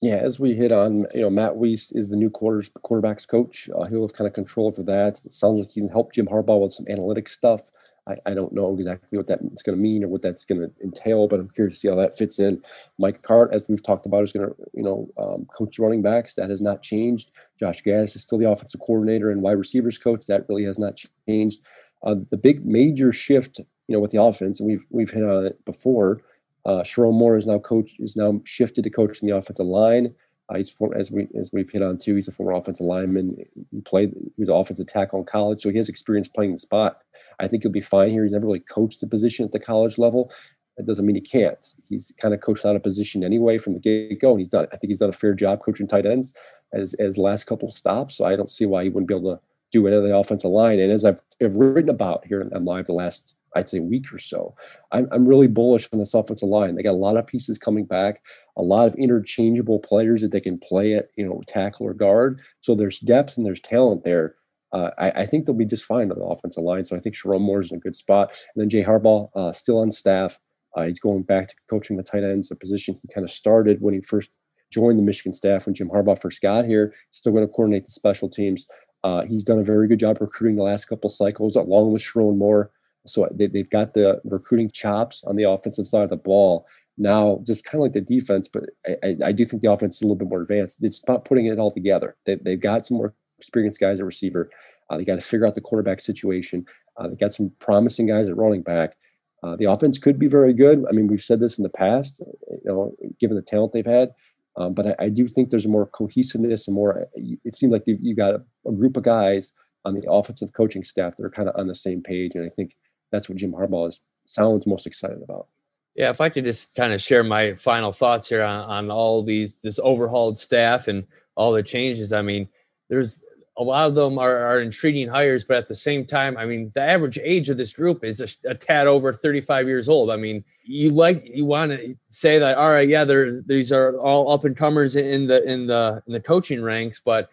Yeah, 0.00 0.16
as 0.16 0.40
we 0.40 0.54
hit 0.54 0.72
on, 0.72 1.06
you 1.12 1.20
know, 1.20 1.30
Matt 1.30 1.56
Weiss 1.56 1.92
is 1.92 2.08
the 2.08 2.16
new 2.16 2.30
quarters 2.30 2.70
quarterbacks 2.82 3.28
coach. 3.28 3.68
Uh, 3.74 3.84
he'll 3.84 4.02
have 4.02 4.14
kind 4.14 4.26
of 4.26 4.32
control 4.32 4.70
for 4.70 4.82
that. 4.84 5.20
It 5.24 5.32
sounds 5.32 5.60
like 5.60 5.70
he 5.70 5.80
can 5.80 5.90
help 5.90 6.12
Jim 6.12 6.26
Harbaugh 6.26 6.62
with 6.62 6.72
some 6.72 6.86
analytics 6.86 7.30
stuff. 7.30 7.70
I, 8.10 8.30
I 8.30 8.34
don't 8.34 8.52
know 8.52 8.74
exactly 8.74 9.16
what 9.16 9.26
that's 9.26 9.62
going 9.62 9.76
to 9.76 9.82
mean 9.82 10.04
or 10.04 10.08
what 10.08 10.22
that's 10.22 10.44
going 10.44 10.60
to 10.60 10.70
entail, 10.82 11.28
but 11.28 11.40
I'm 11.40 11.50
curious 11.50 11.76
to 11.76 11.80
see 11.80 11.88
how 11.88 11.94
that 11.96 12.18
fits 12.18 12.38
in. 12.38 12.62
Mike 12.98 13.24
Hart, 13.26 13.52
as 13.52 13.66
we've 13.68 13.82
talked 13.82 14.06
about, 14.06 14.24
is 14.24 14.32
going 14.32 14.48
to, 14.48 14.56
you 14.74 14.82
know, 14.82 15.08
um, 15.18 15.46
coach 15.56 15.78
running 15.78 16.02
backs. 16.02 16.34
That 16.34 16.50
has 16.50 16.60
not 16.60 16.82
changed. 16.82 17.30
Josh 17.58 17.82
Gattis 17.82 18.16
is 18.16 18.22
still 18.22 18.38
the 18.38 18.50
offensive 18.50 18.80
coordinator 18.80 19.30
and 19.30 19.42
wide 19.42 19.52
receivers 19.52 19.98
coach. 19.98 20.26
That 20.26 20.48
really 20.48 20.64
has 20.64 20.78
not 20.78 21.00
changed. 21.28 21.60
Uh, 22.02 22.16
the 22.30 22.36
big 22.36 22.64
major 22.64 23.12
shift, 23.12 23.58
you 23.58 23.94
know, 23.94 24.00
with 24.00 24.10
the 24.10 24.22
offense, 24.22 24.60
and 24.60 24.68
we've 24.68 24.86
we've 24.90 25.10
hit 25.10 25.22
on 25.22 25.46
it 25.46 25.64
before. 25.64 26.22
Uh, 26.64 26.82
Sherrone 26.82 27.14
Moore 27.14 27.36
is 27.36 27.46
now 27.46 27.58
coach 27.58 27.92
is 27.98 28.16
now 28.16 28.40
shifted 28.44 28.84
to 28.84 28.90
coaching 28.90 29.28
the 29.28 29.36
offensive 29.36 29.66
line. 29.66 30.14
Uh, 30.50 30.56
he's 30.56 30.70
for, 30.70 30.96
as 30.96 31.10
we 31.10 31.28
as 31.38 31.50
we've 31.52 31.70
hit 31.70 31.82
on 31.82 31.96
too. 31.96 32.16
He's 32.16 32.28
a 32.28 32.32
former 32.32 32.52
offensive 32.52 32.86
lineman. 32.86 33.36
He 33.70 33.80
played. 33.82 34.12
He 34.14 34.32
was 34.40 34.48
offensive 34.48 34.86
tackle 34.86 35.20
in 35.20 35.24
college, 35.24 35.62
so 35.62 35.70
he 35.70 35.76
has 35.76 35.88
experience 35.88 36.28
playing 36.28 36.52
the 36.52 36.58
spot. 36.58 36.98
I 37.38 37.46
think 37.46 37.62
he'll 37.62 37.72
be 37.72 37.80
fine 37.80 38.10
here. 38.10 38.24
He's 38.24 38.32
never 38.32 38.46
really 38.46 38.60
coached 38.60 39.00
the 39.00 39.06
position 39.06 39.44
at 39.44 39.52
the 39.52 39.60
college 39.60 39.98
level. 39.98 40.32
That 40.76 40.86
doesn't 40.86 41.06
mean 41.06 41.16
he 41.16 41.20
can't. 41.20 41.64
He's 41.88 42.12
kind 42.20 42.34
of 42.34 42.40
coached 42.40 42.64
out 42.64 42.74
of 42.74 42.82
position 42.82 43.22
anyway 43.22 43.58
from 43.58 43.74
the 43.74 43.80
get 43.80 44.20
go, 44.20 44.32
and 44.32 44.40
he's 44.40 44.48
done. 44.48 44.66
I 44.72 44.76
think 44.76 44.90
he's 44.90 44.98
done 44.98 45.10
a 45.10 45.12
fair 45.12 45.34
job 45.34 45.60
coaching 45.62 45.86
tight 45.86 46.06
ends 46.06 46.34
as 46.72 46.94
as 46.94 47.18
last 47.18 47.44
couple 47.44 47.70
stops. 47.70 48.16
So 48.16 48.24
I 48.24 48.34
don't 48.34 48.50
see 48.50 48.66
why 48.66 48.82
he 48.82 48.88
wouldn't 48.88 49.08
be 49.08 49.14
able 49.14 49.36
to 49.36 49.42
do 49.70 49.86
it 49.86 49.92
of 49.92 50.02
the 50.02 50.16
offensive 50.16 50.50
line. 50.50 50.80
And 50.80 50.90
as 50.90 51.04
I've, 51.04 51.20
I've 51.40 51.54
written 51.54 51.90
about 51.90 52.26
here 52.26 52.48
on 52.52 52.64
live 52.64 52.86
the 52.86 52.92
last 52.92 53.36
I'd 53.54 53.68
say 53.68 53.80
week 53.80 54.12
or 54.12 54.18
so. 54.18 54.54
I'm, 54.92 55.08
I'm 55.10 55.26
really 55.26 55.48
bullish 55.48 55.88
on 55.92 55.98
this 55.98 56.14
offensive 56.14 56.48
line. 56.48 56.74
They 56.74 56.82
got 56.82 56.92
a 56.92 56.92
lot 56.92 57.16
of 57.16 57.26
pieces 57.26 57.58
coming 57.58 57.84
back, 57.84 58.22
a 58.56 58.62
lot 58.62 58.86
of 58.86 58.94
interchangeable 58.96 59.80
players 59.80 60.20
that 60.22 60.32
they 60.32 60.40
can 60.40 60.58
play 60.58 60.94
at, 60.94 61.08
you 61.16 61.26
know, 61.26 61.42
tackle 61.46 61.86
or 61.86 61.94
guard. 61.94 62.40
So 62.60 62.74
there's 62.74 63.00
depth 63.00 63.36
and 63.36 63.46
there's 63.46 63.60
talent 63.60 64.04
there. 64.04 64.36
Uh, 64.72 64.90
I, 64.98 65.10
I, 65.10 65.26
think 65.26 65.46
they'll 65.46 65.54
be 65.56 65.64
just 65.64 65.84
fine 65.84 66.12
on 66.12 66.18
the 66.18 66.24
offensive 66.24 66.62
line. 66.62 66.84
So 66.84 66.96
I 66.96 67.00
think 67.00 67.16
Sherrone 67.16 67.40
Moore's 67.40 67.72
in 67.72 67.78
a 67.78 67.80
good 67.80 67.96
spot. 67.96 68.28
And 68.54 68.62
then 68.62 68.68
Jay 68.68 68.84
Harbaugh 68.84 69.28
uh, 69.34 69.50
still 69.50 69.78
on 69.78 69.90
staff. 69.90 70.38
Uh, 70.76 70.84
he's 70.84 71.00
going 71.00 71.24
back 71.24 71.48
to 71.48 71.54
coaching 71.68 71.96
the 71.96 72.04
tight 72.04 72.22
ends, 72.22 72.52
a 72.52 72.54
position 72.54 72.96
he 73.02 73.12
kind 73.12 73.24
of 73.24 73.32
started 73.32 73.80
when 73.80 73.94
he 73.94 74.00
first 74.00 74.30
joined 74.70 74.98
the 74.98 75.02
Michigan 75.02 75.32
staff 75.32 75.66
when 75.66 75.74
Jim 75.74 75.88
Harbaugh 75.88 76.20
first 76.20 76.40
got 76.40 76.64
here. 76.64 76.94
Still 77.10 77.32
going 77.32 77.44
to 77.44 77.52
coordinate 77.52 77.84
the 77.84 77.90
special 77.90 78.28
teams. 78.28 78.66
Uh, 79.02 79.22
he's 79.22 79.44
done 79.44 79.58
a 79.58 79.64
very 79.64 79.88
good 79.88 79.98
job 79.98 80.18
recruiting 80.20 80.56
the 80.56 80.62
last 80.62 80.84
couple 80.84 81.10
cycles, 81.10 81.56
along 81.56 81.92
with 81.92 82.02
Sherrone 82.02 82.36
Moore. 82.36 82.70
So 83.06 83.28
they, 83.32 83.46
they've 83.46 83.70
got 83.70 83.94
the 83.94 84.20
recruiting 84.24 84.70
chops 84.70 85.24
on 85.24 85.36
the 85.36 85.48
offensive 85.48 85.88
side 85.88 86.04
of 86.04 86.10
the 86.10 86.16
ball. 86.16 86.66
Now, 86.98 87.40
just 87.46 87.64
kind 87.64 87.76
of 87.76 87.82
like 87.82 87.92
the 87.92 88.00
defense, 88.00 88.48
but 88.48 88.64
I, 89.02 89.16
I, 89.24 89.32
do 89.32 89.46
think 89.46 89.62
the 89.62 89.72
offense 89.72 89.96
is 89.96 90.02
a 90.02 90.04
little 90.04 90.16
bit 90.16 90.28
more 90.28 90.42
advanced. 90.42 90.82
It's 90.82 91.02
about 91.02 91.24
putting 91.24 91.46
it 91.46 91.58
all 91.58 91.70
together. 91.70 92.16
They, 92.26 92.34
they've 92.34 92.60
got 92.60 92.84
some 92.84 92.98
more 92.98 93.14
experienced 93.38 93.80
guys 93.80 94.00
at 94.00 94.06
receiver. 94.06 94.50
Uh, 94.90 94.98
they 94.98 95.04
got 95.04 95.14
to 95.14 95.24
figure 95.24 95.46
out 95.46 95.54
the 95.54 95.62
quarterback 95.62 96.00
situation. 96.00 96.66
Uh, 96.98 97.08
they 97.08 97.16
got 97.16 97.32
some 97.32 97.52
promising 97.58 98.06
guys 98.06 98.28
at 98.28 98.36
running 98.36 98.60
back. 98.60 98.96
Uh, 99.42 99.56
the 99.56 99.64
offense 99.64 99.98
could 99.98 100.18
be 100.18 100.28
very 100.28 100.52
good. 100.52 100.84
I 100.88 100.92
mean, 100.92 101.06
we've 101.06 101.22
said 101.22 101.40
this 101.40 101.58
in 101.58 101.62
the 101.62 101.70
past, 101.70 102.20
you 102.50 102.60
know, 102.64 102.94
given 103.18 103.36
the 103.36 103.42
talent 103.42 103.72
they've 103.72 103.86
had. 103.86 104.12
Um, 104.56 104.74
but 104.74 104.88
I, 104.88 105.04
I, 105.04 105.08
do 105.08 105.28
think 105.28 105.48
there's 105.48 105.66
more 105.66 105.86
cohesiveness 105.86 106.66
and 106.66 106.74
more. 106.74 107.06
It 107.14 107.54
seems 107.54 107.72
like 107.72 107.84
you've 107.86 108.16
got 108.16 108.34
a, 108.34 108.42
a, 108.66 108.72
group 108.72 108.96
of 108.96 109.04
guys 109.04 109.52
on 109.84 109.94
the 109.94 110.10
offensive 110.10 110.52
coaching 110.52 110.84
staff 110.84 111.16
that 111.16 111.24
are 111.24 111.30
kind 111.30 111.48
of 111.48 111.56
on 111.56 111.68
the 111.68 111.74
same 111.74 112.02
page, 112.02 112.34
and 112.34 112.44
I 112.44 112.48
think 112.48 112.76
that's 113.10 113.28
what 113.28 113.38
Jim 113.38 113.52
Harbaugh 113.52 113.88
is 113.88 114.00
sounds 114.30 114.66
most 114.66 114.86
excited 114.86 115.22
about. 115.22 115.48
Yeah, 115.96 116.10
if 116.10 116.20
I 116.20 116.28
could 116.28 116.44
just 116.44 116.74
kind 116.74 116.92
of 116.92 117.02
share 117.02 117.24
my 117.24 117.54
final 117.54 117.92
thoughts 117.92 118.28
here 118.28 118.44
on, 118.44 118.64
on 118.64 118.90
all 118.90 119.22
these 119.22 119.56
this 119.56 119.80
overhauled 119.80 120.38
staff 120.38 120.88
and 120.88 121.04
all 121.34 121.52
the 121.52 121.62
changes. 121.62 122.12
I 122.12 122.22
mean, 122.22 122.48
there's 122.88 123.24
a 123.56 123.62
lot 123.62 123.88
of 123.88 123.94
them 123.94 124.18
are, 124.18 124.38
are 124.38 124.60
intriguing 124.60 125.08
hires, 125.08 125.44
but 125.44 125.56
at 125.56 125.68
the 125.68 125.74
same 125.74 126.06
time, 126.06 126.36
I 126.36 126.46
mean, 126.46 126.70
the 126.74 126.80
average 126.80 127.18
age 127.22 127.50
of 127.50 127.56
this 127.56 127.72
group 127.72 128.04
is 128.04 128.20
a, 128.20 128.50
a 128.50 128.54
tad 128.54 128.86
over 128.86 129.12
35 129.12 129.66
years 129.66 129.88
old. 129.88 130.10
I 130.10 130.16
mean, 130.16 130.44
you 130.64 130.90
like 130.90 131.26
you 131.26 131.44
want 131.44 131.72
to 131.72 131.96
say 132.08 132.38
that, 132.38 132.56
all 132.56 132.70
right, 132.70 132.88
yeah, 132.88 133.04
these 133.04 133.72
are 133.72 133.98
all 133.98 134.30
up 134.30 134.44
and 134.44 134.56
comers 134.56 134.96
in 134.96 135.26
the 135.26 135.42
in 135.50 135.66
the 135.66 136.00
in 136.06 136.12
the 136.12 136.20
coaching 136.20 136.62
ranks, 136.62 137.00
but 137.00 137.28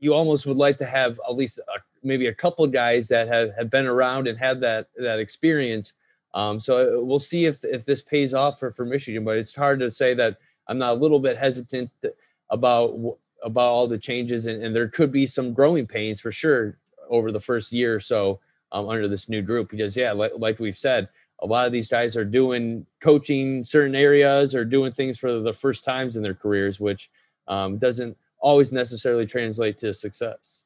you 0.00 0.14
almost 0.14 0.46
would 0.46 0.56
like 0.56 0.78
to 0.78 0.86
have 0.86 1.20
at 1.28 1.34
least 1.34 1.58
a, 1.58 1.80
maybe 2.02 2.26
a 2.26 2.34
couple 2.34 2.66
guys 2.66 3.08
that 3.08 3.28
have, 3.28 3.54
have 3.56 3.70
been 3.70 3.86
around 3.86 4.26
and 4.28 4.38
have 4.38 4.60
that 4.60 4.88
that 4.96 5.18
experience. 5.18 5.94
Um, 6.34 6.60
so 6.60 6.98
uh, 6.98 7.04
we'll 7.04 7.18
see 7.18 7.46
if 7.46 7.64
if 7.64 7.84
this 7.84 8.02
pays 8.02 8.34
off 8.34 8.58
for 8.58 8.70
for 8.72 8.84
Michigan, 8.84 9.24
but 9.24 9.36
it's 9.36 9.54
hard 9.54 9.80
to 9.80 9.90
say 9.90 10.14
that 10.14 10.38
I'm 10.68 10.78
not 10.78 10.92
a 10.92 11.00
little 11.00 11.20
bit 11.20 11.36
hesitant 11.36 11.90
about 12.50 13.16
about 13.42 13.68
all 13.68 13.86
the 13.86 13.98
changes, 13.98 14.46
and, 14.46 14.62
and 14.62 14.74
there 14.74 14.88
could 14.88 15.12
be 15.12 15.26
some 15.26 15.52
growing 15.52 15.86
pains 15.86 16.20
for 16.20 16.32
sure 16.32 16.78
over 17.08 17.32
the 17.32 17.40
first 17.40 17.72
year 17.72 17.94
or 17.94 18.00
so 18.00 18.40
um, 18.72 18.88
under 18.88 19.08
this 19.08 19.28
new 19.28 19.42
group. 19.42 19.70
Because 19.70 19.96
yeah, 19.96 20.12
like, 20.12 20.32
like 20.36 20.58
we've 20.58 20.78
said, 20.78 21.08
a 21.40 21.46
lot 21.46 21.66
of 21.66 21.72
these 21.72 21.88
guys 21.88 22.16
are 22.16 22.24
doing 22.24 22.84
coaching 23.00 23.62
certain 23.64 23.94
areas 23.94 24.54
or 24.54 24.64
doing 24.64 24.92
things 24.92 25.18
for 25.18 25.32
the 25.32 25.52
first 25.52 25.84
times 25.84 26.16
in 26.16 26.22
their 26.22 26.34
careers, 26.34 26.80
which 26.80 27.10
um, 27.46 27.78
doesn't 27.78 28.16
always 28.40 28.72
necessarily 28.72 29.26
translate 29.26 29.78
to 29.78 29.94
success. 29.94 30.64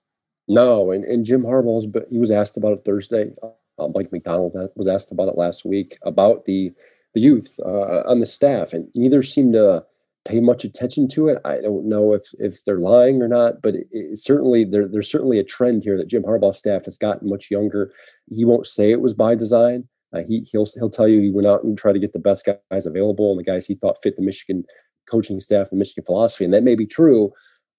No, 0.48 0.90
and, 0.90 1.04
and 1.04 1.24
Jim 1.24 1.42
Harbaugh's, 1.42 1.86
but 1.86 2.06
he 2.10 2.18
was 2.18 2.30
asked 2.30 2.56
about 2.56 2.72
it 2.72 2.84
Thursday. 2.84 3.32
Uh, 3.42 3.88
Mike 3.94 4.12
Macdonald 4.12 4.54
was 4.76 4.88
asked 4.88 5.12
about 5.12 5.28
it 5.28 5.38
last 5.38 5.64
week 5.64 5.96
about 6.04 6.44
the 6.44 6.72
the 7.14 7.20
youth 7.20 7.58
uh, 7.64 8.02
on 8.06 8.20
the 8.20 8.26
staff, 8.26 8.72
and 8.72 8.88
neither 8.94 9.22
seemed 9.22 9.52
to 9.52 9.84
pay 10.24 10.40
much 10.40 10.64
attention 10.64 11.08
to 11.08 11.28
it. 11.28 11.38
I 11.44 11.60
don't 11.60 11.88
know 11.88 12.12
if 12.12 12.22
if 12.38 12.64
they're 12.64 12.78
lying 12.78 13.22
or 13.22 13.28
not, 13.28 13.62
but 13.62 13.74
it, 13.74 13.86
it 13.90 14.18
certainly 14.18 14.64
there, 14.64 14.88
there's 14.88 15.10
certainly 15.10 15.38
a 15.38 15.44
trend 15.44 15.84
here 15.84 15.96
that 15.96 16.08
Jim 16.08 16.22
Harbaugh's 16.22 16.58
staff 16.58 16.84
has 16.86 16.98
gotten 16.98 17.28
much 17.28 17.50
younger. 17.50 17.92
He 18.30 18.44
won't 18.44 18.66
say 18.66 18.90
it 18.90 19.00
was 19.00 19.14
by 19.14 19.34
design. 19.34 19.88
Uh, 20.12 20.20
he 20.26 20.46
he'll 20.50 20.66
he'll 20.74 20.90
tell 20.90 21.08
you 21.08 21.20
he 21.20 21.30
went 21.30 21.46
out 21.46 21.64
and 21.64 21.76
tried 21.76 21.94
to 21.94 21.98
get 21.98 22.12
the 22.12 22.18
best 22.18 22.48
guys 22.70 22.86
available 22.86 23.30
and 23.30 23.40
the 23.40 23.50
guys 23.50 23.66
he 23.66 23.74
thought 23.74 24.02
fit 24.02 24.16
the 24.16 24.22
Michigan 24.22 24.64
coaching 25.08 25.40
staff, 25.40 25.70
the 25.70 25.76
Michigan 25.76 26.04
philosophy, 26.04 26.44
and 26.44 26.54
that 26.54 26.62
may 26.62 26.74
be 26.74 26.86
true. 26.86 27.32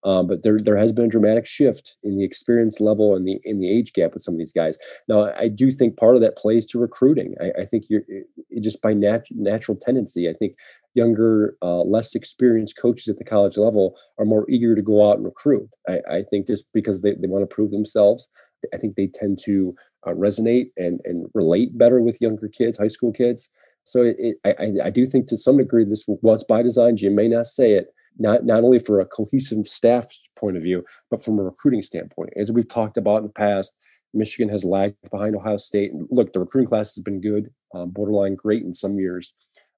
Um, 0.06 0.28
but 0.28 0.44
there 0.44 0.60
there 0.60 0.78
has 0.78 0.92
been 0.92 1.06
a 1.06 1.10
dramatic 1.10 1.46
shift 1.46 1.96
in 2.04 2.18
the 2.18 2.26
experience 2.26 2.82
level 2.82 3.16
and 3.16 3.26
the 3.26 3.40
in 3.44 3.60
the 3.60 3.70
age 3.70 3.94
gap 3.94 4.14
with 4.14 4.24
some 4.24 4.34
of 4.34 4.38
these 4.38 4.52
guys. 4.52 4.78
Now, 5.08 5.34
I 5.38 5.48
do 5.48 5.72
think 5.72 5.98
part 5.98 6.16
of 6.16 6.22
that 6.22 6.38
plays 6.38 6.66
to 6.68 6.80
recruiting. 6.80 7.36
I, 7.42 7.62
I 7.62 7.66
think 7.66 7.86
you're 7.90 8.04
it, 8.08 8.28
just 8.62 8.82
by 8.82 8.94
nat- 8.94 9.28
natural 9.32 9.78
tendency. 9.78 10.30
I 10.30 10.34
think 10.34 10.54
younger, 10.94 11.56
uh, 11.62 11.82
less 11.82 12.16
experienced 12.16 12.78
coaches 12.80 13.08
at 13.08 13.18
the 13.18 13.24
college 13.24 13.58
level 13.58 13.96
are 14.20 14.26
more 14.26 14.46
eager 14.50 14.76
to 14.76 14.82
go 14.82 15.10
out 15.10 15.18
and 15.18 15.26
recruit. 15.26 15.70
I, 15.88 16.00
I 16.10 16.22
think 16.24 16.48
just 16.48 16.66
because 16.74 17.02
they, 17.02 17.14
they 17.14 17.28
want 17.28 17.42
to 17.50 17.56
prove 17.56 17.72
themselves, 17.72 18.30
I 18.74 18.78
think 18.78 18.96
they 18.96 19.08
tend 19.08 19.40
to 19.46 19.76
uh, 20.06 20.12
resonate 20.12 20.72
and 20.78 21.00
and 21.06 21.28
relate 21.34 21.78
better 21.78 22.02
with 22.02 22.22
younger 22.22 22.50
kids, 22.50 22.78
high 22.78 22.90
school 22.90 23.14
kids. 23.14 23.50
So 23.86 24.04
it, 24.04 24.16
it, 24.18 24.38
I, 24.46 24.88
I 24.88 24.90
do 24.90 25.06
think 25.06 25.28
to 25.28 25.38
some 25.38 25.58
degree 25.58 25.84
this 25.84 26.06
was 26.08 26.44
by 26.44 26.62
design. 26.62 26.96
Jim 26.96 27.16
may 27.16 27.28
not 27.28 27.48
say 27.48 27.74
it, 27.74 27.88
not 28.18 28.46
not 28.46 28.64
only 28.64 28.80
for 28.80 29.00
a 29.00 29.06
cohesive 29.06 29.68
staff 29.68 30.08
point 30.38 30.58
of 30.58 30.64
view, 30.64 30.84
but 31.10 31.24
from 31.24 31.40
a 31.40 31.44
recruiting 31.44 31.82
standpoint. 31.82 32.32
As 32.36 32.52
we've 32.52 32.68
talked 32.68 32.98
about 32.98 33.18
in 33.18 33.24
the 33.24 33.30
past, 33.30 33.74
Michigan 34.14 34.50
has 34.50 34.64
lagged 34.64 34.98
behind 35.10 35.36
Ohio 35.36 35.58
State. 35.58 35.92
And 35.92 36.08
look, 36.12 36.34
the 36.34 36.40
recruiting 36.40 36.68
class 36.68 36.96
has 36.96 37.04
been 37.04 37.22
good, 37.22 37.50
um, 37.74 37.90
borderline 37.90 38.36
great 38.36 38.64
in 38.64 38.74
some 38.74 39.00
years, 39.00 39.34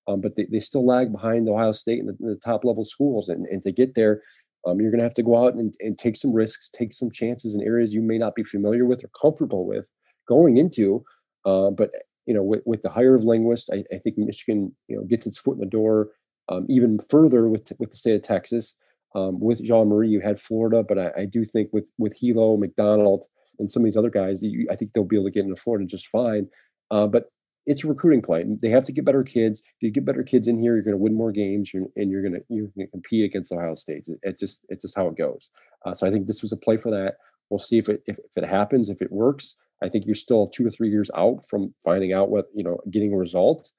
um, 0.07 0.21
but 0.21 0.35
they, 0.35 0.45
they 0.51 0.59
still 0.59 0.85
lag 0.85 1.11
behind 1.11 1.47
Ohio 1.47 1.71
State 1.71 1.99
and 1.99 2.09
the, 2.09 2.17
the 2.19 2.39
top 2.43 2.65
level 2.65 2.85
schools. 2.85 3.29
And, 3.29 3.45
and 3.47 3.63
to 3.63 3.71
get 3.71 3.95
there, 3.95 4.21
um, 4.67 4.81
you're 4.81 4.91
going 4.91 4.99
to 4.99 5.05
have 5.05 5.13
to 5.15 5.23
go 5.23 5.37
out 5.37 5.53
and, 5.53 5.73
and 5.79 5.97
take 5.97 6.15
some 6.15 6.33
risks, 6.33 6.69
take 6.69 6.91
some 6.91 7.11
chances 7.11 7.55
in 7.55 7.61
areas 7.61 7.93
you 7.93 8.01
may 8.01 8.17
not 8.17 8.35
be 8.35 8.43
familiar 8.43 8.85
with 8.85 9.03
or 9.03 9.09
comfortable 9.19 9.65
with 9.65 9.89
going 10.27 10.57
into. 10.57 11.03
Uh, 11.45 11.69
but 11.69 11.91
you 12.25 12.33
know, 12.33 12.43
with, 12.43 12.63
with 12.65 12.81
the 12.81 12.89
hire 12.89 13.15
of 13.15 13.23
linguists, 13.23 13.69
I, 13.71 13.83
I 13.93 13.99
think 13.99 14.17
Michigan, 14.17 14.75
you 14.87 14.97
know, 14.97 15.03
gets 15.03 15.27
its 15.27 15.37
foot 15.37 15.53
in 15.53 15.59
the 15.59 15.67
door 15.67 16.09
um, 16.49 16.65
even 16.69 16.99
further 17.09 17.47
with 17.47 17.71
with 17.79 17.91
the 17.91 17.97
state 17.97 18.15
of 18.15 18.21
Texas. 18.21 18.75
Um, 19.13 19.39
with 19.39 19.63
Jean-Mary, 19.63 20.09
you 20.09 20.19
had 20.19 20.41
Florida, 20.41 20.83
but 20.83 20.99
I, 20.99 21.11
I, 21.19 21.25
do 21.25 21.45
think 21.45 21.69
with 21.71 21.89
with 21.97 22.19
Helow, 22.19 22.59
Macdonald, 22.59 23.23
and 23.59 23.71
some 23.71 23.81
of 23.81 23.85
these 23.85 23.95
other 23.95 24.09
guys, 24.09 24.43
you, 24.43 24.67
I 24.69 24.75
think 24.75 24.91
they'll 24.91 25.05
be 25.05 25.15
able 25.15 25.27
to 25.27 25.31
get 25.31 25.45
into 25.45 25.55
Florida 25.55 25.85
just 25.85 26.07
fine. 26.07 26.49
Uh, 26.91 27.07
but 27.07 27.31
it's 27.65 27.83
a 27.83 27.87
recruiting 27.87 28.21
play. 28.21 28.45
They 28.61 28.69
have 28.69 28.85
to 28.85 28.91
get 28.91 29.05
better 29.05 29.23
kids. 29.23 29.61
If 29.65 29.81
you 29.81 29.91
get 29.91 30.05
better 30.05 30.23
kids 30.23 30.47
in 30.47 30.59
here, 30.61 30.75
you're 30.75 30.83
going 30.83 30.97
to 30.97 31.01
win 31.01 31.15
more 31.15 31.31
games, 31.31 31.73
you're, 31.73 31.87
and 31.95 32.11
you're 32.11 32.21
going 32.21 32.33
to 32.33 32.41
you're 32.49 32.67
going 32.75 32.87
to 32.87 32.91
compete 32.91 33.25
against 33.25 33.51
Ohio 33.51 33.75
State. 33.75 34.07
It's 34.21 34.39
just 34.39 34.65
it's 34.69 34.83
just 34.83 34.95
how 34.95 35.07
it 35.07 35.17
goes. 35.17 35.49
Uh, 35.85 35.93
so 35.93 36.05
I 36.07 36.11
think 36.11 36.27
this 36.27 36.41
was 36.41 36.51
a 36.51 36.57
play 36.57 36.77
for 36.77 36.91
that. 36.91 37.15
We'll 37.49 37.59
see 37.59 37.77
if 37.77 37.89
it 37.89 38.03
if, 38.05 38.17
if 38.19 38.43
it 38.43 38.47
happens, 38.47 38.89
if 38.89 39.01
it 39.01 39.11
works. 39.11 39.55
I 39.83 39.89
think 39.89 40.05
you're 40.05 40.15
still 40.15 40.47
two 40.47 40.65
or 40.65 40.69
three 40.69 40.89
years 40.89 41.11
out 41.15 41.45
from 41.49 41.73
finding 41.83 42.13
out 42.13 42.29
what 42.29 42.45
you 42.55 42.63
know, 42.63 42.79
getting 42.91 43.13
a 43.13 43.17
result. 43.17 43.71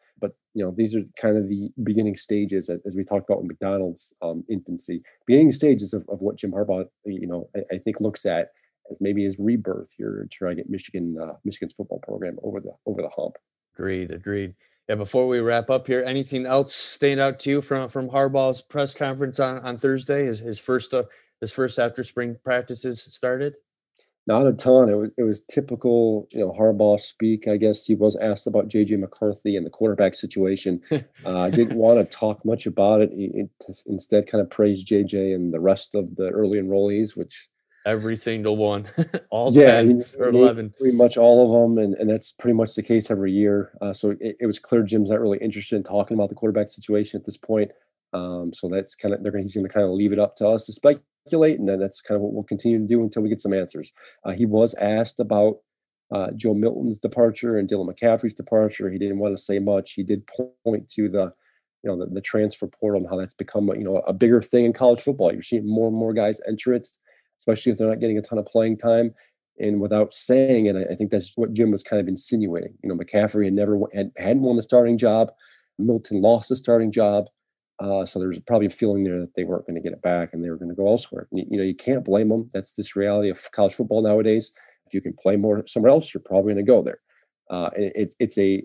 You 0.57 0.65
know, 0.65 0.75
these 0.75 0.97
are 0.97 1.03
kind 1.21 1.37
of 1.37 1.49
the 1.49 1.71
beginning 1.83 2.17
stages, 2.17 2.71
as 2.71 2.97
we 2.97 3.05
talked 3.05 3.29
about 3.29 3.43
with 3.43 3.49
Macdonald's 3.49 4.15
um, 4.23 4.43
infancy, 4.49 5.03
beginning 5.27 5.53
stages 5.53 5.93
of, 5.93 6.03
of 6.09 6.23
what 6.23 6.37
Jim 6.37 6.53
Harbaugh, 6.53 6.87
you 7.05 7.27
know, 7.27 7.49
I, 7.55 7.75
I 7.75 7.79
think 7.79 8.01
looks 8.01 8.25
at 8.25 8.49
as 8.91 8.97
maybe 8.99 9.25
his 9.25 9.39
rebirth 9.39 9.93
here 9.97 10.23
to 10.23 10.29
try 10.29 10.51
to 10.51 10.55
get 10.55 10.71
Michigan, 10.71 11.17
uh, 11.21 11.35
Michigan's 11.45 11.75
football 11.75 12.01
program 12.01 12.39
over 12.43 12.61
the 12.61 12.73
over 12.87 13.03
the 13.03 13.11
hump. 13.11 13.37
Agreed, 13.77 14.11
agreed. 14.11 14.55
Yeah. 14.89 14.95
Before 14.95 15.27
we 15.27 15.41
wrap 15.41 15.69
up 15.69 15.87
here, 15.89 16.03
anything 16.03 16.47
else 16.47 16.75
stand 16.75 17.21
out 17.21 17.39
to 17.41 17.51
you 17.51 17.61
from 17.61 17.89
from 17.89 18.09
Harbaugh's 18.09 18.63
press 18.63 18.95
conference 18.95 19.39
on 19.39 19.59
on 19.59 19.79
Thursday? 19.79 20.25
His 20.25 20.39
his 20.39 20.59
first 20.59 20.95
uh, 20.95 21.05
his 21.41 21.53
first 21.53 21.79
after 21.79 22.03
spring 22.03 22.37
practices 22.43 23.03
started. 23.03 23.57
Not 24.29 24.47
a 24.47 24.53
ton. 24.53 24.89
It 24.89 24.97
was 24.97 25.11
it 25.17 25.23
was 25.23 25.41
typical, 25.43 26.27
you 26.33 26.41
know, 26.41 26.53
Harbaugh 26.53 27.01
speak. 27.01 27.47
I 27.47 27.57
guess 27.57 27.85
he 27.85 27.95
was 27.95 28.17
asked 28.17 28.49
about 28.49 28.69
JJ 28.69 28.99
McCarthy 28.99 29.57
and 29.57 29.65
the 29.65 29.71
quarterback 29.71 30.17
situation. 30.17 30.81
uh, 31.25 31.49
didn't 31.51 31.77
want 31.77 31.99
to 31.99 32.17
talk 32.17 32.45
much 32.45 32.67
about 32.67 33.03
it. 33.03 33.11
He, 33.13 33.29
he 33.29 33.45
instead 33.87 34.27
kind 34.27 34.43
of 34.43 34.51
praised 34.51 34.89
JJ 34.89 35.35
and 35.35 35.55
the 35.55 35.61
rest 35.61 35.95
of 35.95 36.17
the 36.17 36.31
early 36.31 36.59
enrollees, 36.59 37.17
which 37.17 37.49
every 37.87 38.17
single 38.17 38.57
one, 38.57 38.87
all 39.31 39.53
yeah, 39.53 39.81
10 39.81 40.01
he, 40.01 40.17
or 40.19 40.29
11. 40.29 40.75
Pretty 40.79 40.97
much 40.97 41.17
all 41.17 41.45
of 41.45 41.53
them. 41.53 41.83
And, 41.83 41.95
and 41.95 42.11
that's 42.11 42.33
pretty 42.33 42.55
much 42.55 42.75
the 42.75 42.83
case 42.83 43.11
every 43.11 43.33
year. 43.33 43.73
Uh, 43.81 43.93
so 43.93 44.11
it, 44.21 44.37
it, 44.41 44.47
was 44.47 44.59
clear 44.59 44.83
Jim's 44.83 45.11
not 45.11 45.21
really 45.21 45.39
interested 45.39 45.77
in 45.77 45.85
talking 45.85 46.17
about 46.17 46.29
the 46.29 46.35
quarterback 46.35 46.71
situation 46.71 47.19
at 47.19 47.25
this 47.25 47.39
point. 47.39 47.71
Um, 48.13 48.53
so 48.53 48.69
that's 48.69 48.95
kind 48.95 49.15
of, 49.15 49.23
they're 49.23 49.33
gonna, 49.33 49.43
he's 49.43 49.55
going 49.55 49.67
to 49.67 49.73
kind 49.73 49.87
of 49.87 49.93
leave 49.93 50.13
it 50.13 50.19
up 50.19 50.37
to 50.37 50.49
us 50.49 50.67
to 50.67 50.73
spec, 50.73 50.97
speculate, 51.27 51.59
and 51.59 51.69
then 51.69 51.79
that's 51.79 52.01
kind 52.01 52.17
of 52.17 52.23
what 52.23 52.33
we'll 52.33 52.45
continue 52.45 52.79
to 52.79 52.87
do 52.87 53.03
until 53.03 53.23
we 53.23 53.29
get 53.29 53.41
some 53.41 53.53
answers. 53.53 53.93
Uh, 54.25 54.33
he 54.33 54.47
was 54.47 54.75
asked 54.77 55.21
about 55.21 55.57
uh, 56.15 56.31
Joe 56.37 56.55
Milton's 56.55 56.99
departure 56.99 57.59
and 57.59 57.69
Dylan 57.69 57.93
McCaffrey's 57.93 58.35
departure. 58.35 58.91
He 58.91 58.99
didn't 58.99 59.19
want 59.19 59.37
to 59.37 59.43
say 59.43 59.59
much. 59.59 59.93
He 59.93 60.05
did 60.05 60.27
point 60.65 60.89
to 60.91 61.09
the, 61.09 61.33
you 61.83 61.91
know, 61.91 61.99
the, 61.99 62.07
the 62.07 62.21
transfer 62.21 62.69
portal 62.69 63.01
and 63.01 63.11
how 63.11 63.17
that's 63.17 63.35
become, 63.35 63.69
you 63.69 63.85
know, 63.85 63.97
a 64.07 64.13
bigger 64.13 64.41
thing 64.41 64.67
in 64.67 64.73
college 64.73 65.01
football. 65.01 65.33
You're 65.33 65.43
seeing 65.43 65.69
more 65.69 65.89
and 65.89 65.97
more 65.97 66.13
guys 66.13 66.41
enter 66.47 66.75
it, 66.75 66.89
especially 67.41 67.73
if 67.73 67.79
they're 67.79 67.89
not 67.89 68.01
getting 68.01 68.19
a 68.19 68.23
ton 68.23 68.39
of 68.39 68.47
playing 68.47 68.79
time. 68.79 69.15
And 69.59 69.81
without 69.81 70.13
saying 70.13 70.67
it, 70.67 70.77
I, 70.77 70.95
think 70.95 71.11
that's 71.11 71.33
what 71.35 71.55
Jim 71.55 71.71
was 71.71 71.83
kind 71.83 71.99
of 71.99 72.09
insinuating. 72.09 72.75
You 72.83 72.91
know, 72.91 72.95
McCaffrey 72.95 73.47
had 73.47 73.55
never 73.55 73.81
had, 73.95 74.13
hadn't 74.19 74.43
won 74.43 74.57
the 74.57 74.63
starting 74.63 74.99
job. 74.99 75.33
Milton 75.79 76.21
lost 76.21 76.51
the 76.51 76.57
starting 76.57 76.93
job. 76.93 77.29
Uh, 77.79 78.07
so 78.07 78.19
there's 78.19 78.39
probably 78.41 78.67
a 78.67 78.71
feeling 78.71 79.05
there 79.05 79.21
that 79.21 79.35
they 79.35 79.45
weren't 79.45 79.67
going 79.67 79.75
to 79.75 79.83
get 79.83 79.93
it 79.93 80.01
back 80.03 80.31
and 80.33 80.43
they 80.43 80.49
were 80.49 80.57
going 80.57 80.71
to 80.71 80.75
go 80.75 80.89
elsewhere. 80.89 81.29
You, 81.31 81.45
you, 81.51 81.59
know, 81.59 81.65
you 81.65 81.75
can't 81.75 82.05
blame 82.05 82.31
them. 82.31 82.49
That's 82.53 82.73
this 82.73 82.97
reality 82.97 83.29
of 83.29 83.51
college 83.53 83.75
football 83.75 84.03
nowadays. 84.03 84.53
If 84.87 84.95
you 84.95 85.03
can 85.03 85.15
play 85.15 85.37
more 85.37 85.67
somewhere 85.67 85.91
else, 85.91 86.15
you're 86.15 86.23
probably 86.25 86.55
going 86.55 86.65
to 86.65 86.71
go 86.71 86.83
there. 86.83 87.01
Uh, 87.49 87.71
and 87.77 87.93
it's 87.95 88.17
it's 88.19 88.39
a 88.39 88.57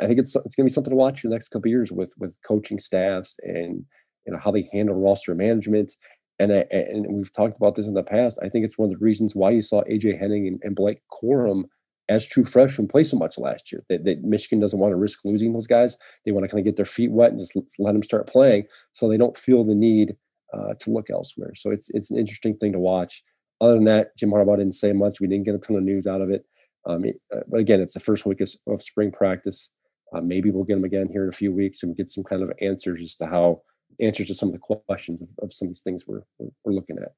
I 0.00 0.06
think 0.06 0.18
it's 0.18 0.34
it's 0.34 0.56
going 0.56 0.64
to 0.64 0.64
be 0.64 0.70
something 0.70 0.90
to 0.90 0.96
watch 0.96 1.22
in 1.22 1.30
the 1.30 1.34
next 1.36 1.50
couple 1.50 1.70
years 1.70 1.92
with 1.92 2.12
with 2.18 2.36
coaching 2.44 2.80
staffs 2.80 3.36
and 3.44 3.84
you 4.26 4.32
know 4.32 4.38
how 4.38 4.50
they 4.50 4.68
handle 4.72 4.96
roster 4.96 5.34
management. 5.34 5.92
And 6.38 6.50
and 6.50 7.06
we've 7.08 7.32
talked 7.32 7.56
about 7.56 7.76
this 7.76 7.86
in 7.86 7.94
the 7.94 8.02
past. 8.02 8.38
I 8.42 8.48
think 8.48 8.64
it's 8.64 8.76
one 8.76 8.92
of 8.92 8.98
the 8.98 9.04
reasons 9.04 9.36
why 9.36 9.50
you 9.50 9.62
saw 9.62 9.82
AJ 9.84 10.18
Henning 10.18 10.48
and, 10.48 10.60
and 10.62 10.74
Blake 10.74 11.02
Corum 11.12 11.64
as 12.08 12.26
true 12.26 12.44
freshmen 12.44 12.88
play 12.88 13.04
so 13.04 13.16
much 13.16 13.38
last 13.38 13.72
year. 13.72 13.84
That, 13.88 14.04
that, 14.04 14.22
Michigan 14.22 14.60
doesn't 14.60 14.78
want 14.78 14.92
to 14.92 14.96
risk 14.96 15.24
losing 15.24 15.52
those 15.52 15.66
guys. 15.66 15.96
They 16.24 16.32
want 16.32 16.44
to 16.44 16.48
kind 16.48 16.60
of 16.60 16.64
get 16.64 16.76
their 16.76 16.84
feet 16.84 17.10
wet 17.10 17.30
and 17.30 17.40
just 17.40 17.56
let 17.78 17.92
them 17.92 18.02
start 18.02 18.28
playing, 18.28 18.66
so 18.92 19.08
they 19.08 19.16
don't 19.16 19.36
feel 19.36 19.64
the 19.64 19.74
need 19.74 20.16
uh, 20.52 20.74
to 20.80 20.90
look 20.90 21.10
elsewhere. 21.10 21.54
So 21.54 21.70
it's 21.70 21.90
it's 21.90 22.10
an 22.10 22.18
interesting 22.18 22.56
thing 22.56 22.72
to 22.72 22.78
watch. 22.78 23.22
Other 23.60 23.74
than 23.74 23.84
that, 23.84 24.16
Jim 24.16 24.30
Harbaugh 24.30 24.58
didn't 24.58 24.74
say 24.74 24.92
much. 24.92 25.20
We 25.20 25.26
didn't 25.26 25.46
get 25.46 25.54
a 25.54 25.58
ton 25.58 25.76
of 25.76 25.82
news 25.82 26.06
out 26.06 26.20
of 26.20 26.30
it. 26.30 26.44
Um, 26.86 27.04
uh, 27.34 27.40
but 27.48 27.58
again, 27.58 27.80
it's 27.80 27.94
the 27.94 28.00
first 28.00 28.26
week 28.26 28.40
of, 28.40 28.50
of 28.66 28.82
spring 28.82 29.10
practice. 29.10 29.70
Uh, 30.14 30.20
maybe 30.20 30.50
we'll 30.50 30.64
get 30.64 30.74
them 30.74 30.84
again 30.84 31.08
here 31.10 31.24
in 31.24 31.28
a 31.28 31.32
few 31.32 31.52
weeks 31.52 31.82
and 31.82 31.96
get 31.96 32.10
some 32.10 32.22
kind 32.22 32.42
of 32.42 32.52
answers 32.60 33.00
as 33.02 33.16
to 33.16 33.26
how 33.26 33.62
answers 34.00 34.28
to 34.28 34.34
some 34.34 34.50
of 34.50 34.52
the 34.52 34.58
questions 34.58 35.22
of, 35.22 35.28
of 35.42 35.52
some 35.52 35.66
of 35.66 35.70
these 35.70 35.80
things 35.80 36.04
we're, 36.06 36.22
we're, 36.38 36.50
we're 36.64 36.72
looking 36.72 36.98
at 36.98 37.12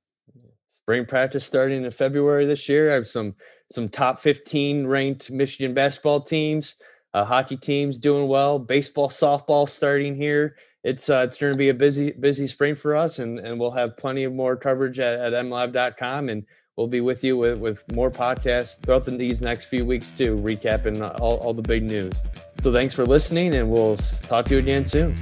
spring 0.89 1.05
practice 1.05 1.45
starting 1.45 1.85
in 1.85 1.91
February 1.91 2.47
this 2.47 2.67
year. 2.67 2.91
I 2.91 2.95
have 2.95 3.07
some 3.07 3.35
some 3.71 3.91
top 3.91 4.21
15 4.21 4.87
ranked 4.87 5.31
Michigan 5.31 5.75
basketball 5.75 6.23
teams, 6.23 6.77
uh, 7.13 7.27
hockey 7.27 7.59
teams 7.59 7.99
doing 7.99 8.27
well, 8.27 8.59
baseball, 8.59 9.11
softball 9.11 9.69
starting 9.69 10.17
here. 10.17 10.57
It's 10.83 11.11
uh, 11.11 11.27
it's 11.29 11.37
going 11.37 11.53
to 11.53 11.59
be 11.59 11.69
a 11.69 11.75
busy 11.75 12.13
busy 12.13 12.47
spring 12.47 12.75
for 12.75 12.97
us, 12.97 13.19
and 13.19 13.39
and 13.39 13.61
we'll 13.61 13.73
have 13.73 13.99
plenty 13.99 14.25
of 14.25 14.33
more 14.33 14.57
coverage 14.57 14.99
at, 14.99 15.21
at 15.21 15.45
mlive.com, 15.45 16.31
and 16.31 16.47
we'll 16.77 16.87
be 16.87 17.03
with 17.03 17.23
you 17.23 17.37
with 17.37 17.59
with 17.59 17.85
more 17.93 18.11
podcasts 18.11 18.81
throughout 18.81 19.05
the, 19.05 19.11
these 19.11 19.43
next 19.43 19.67
few 19.67 19.85
weeks 19.85 20.13
too, 20.13 20.39
recapping 20.39 21.03
all, 21.21 21.37
all 21.41 21.53
the 21.53 21.61
big 21.61 21.83
news. 21.83 22.15
So 22.63 22.73
thanks 22.73 22.95
for 22.95 23.05
listening, 23.05 23.55
and 23.55 23.71
we'll 23.71 23.99
talk 23.99 24.47
to 24.47 24.55
you 24.55 24.61
again 24.61 24.87
soon. 24.87 25.15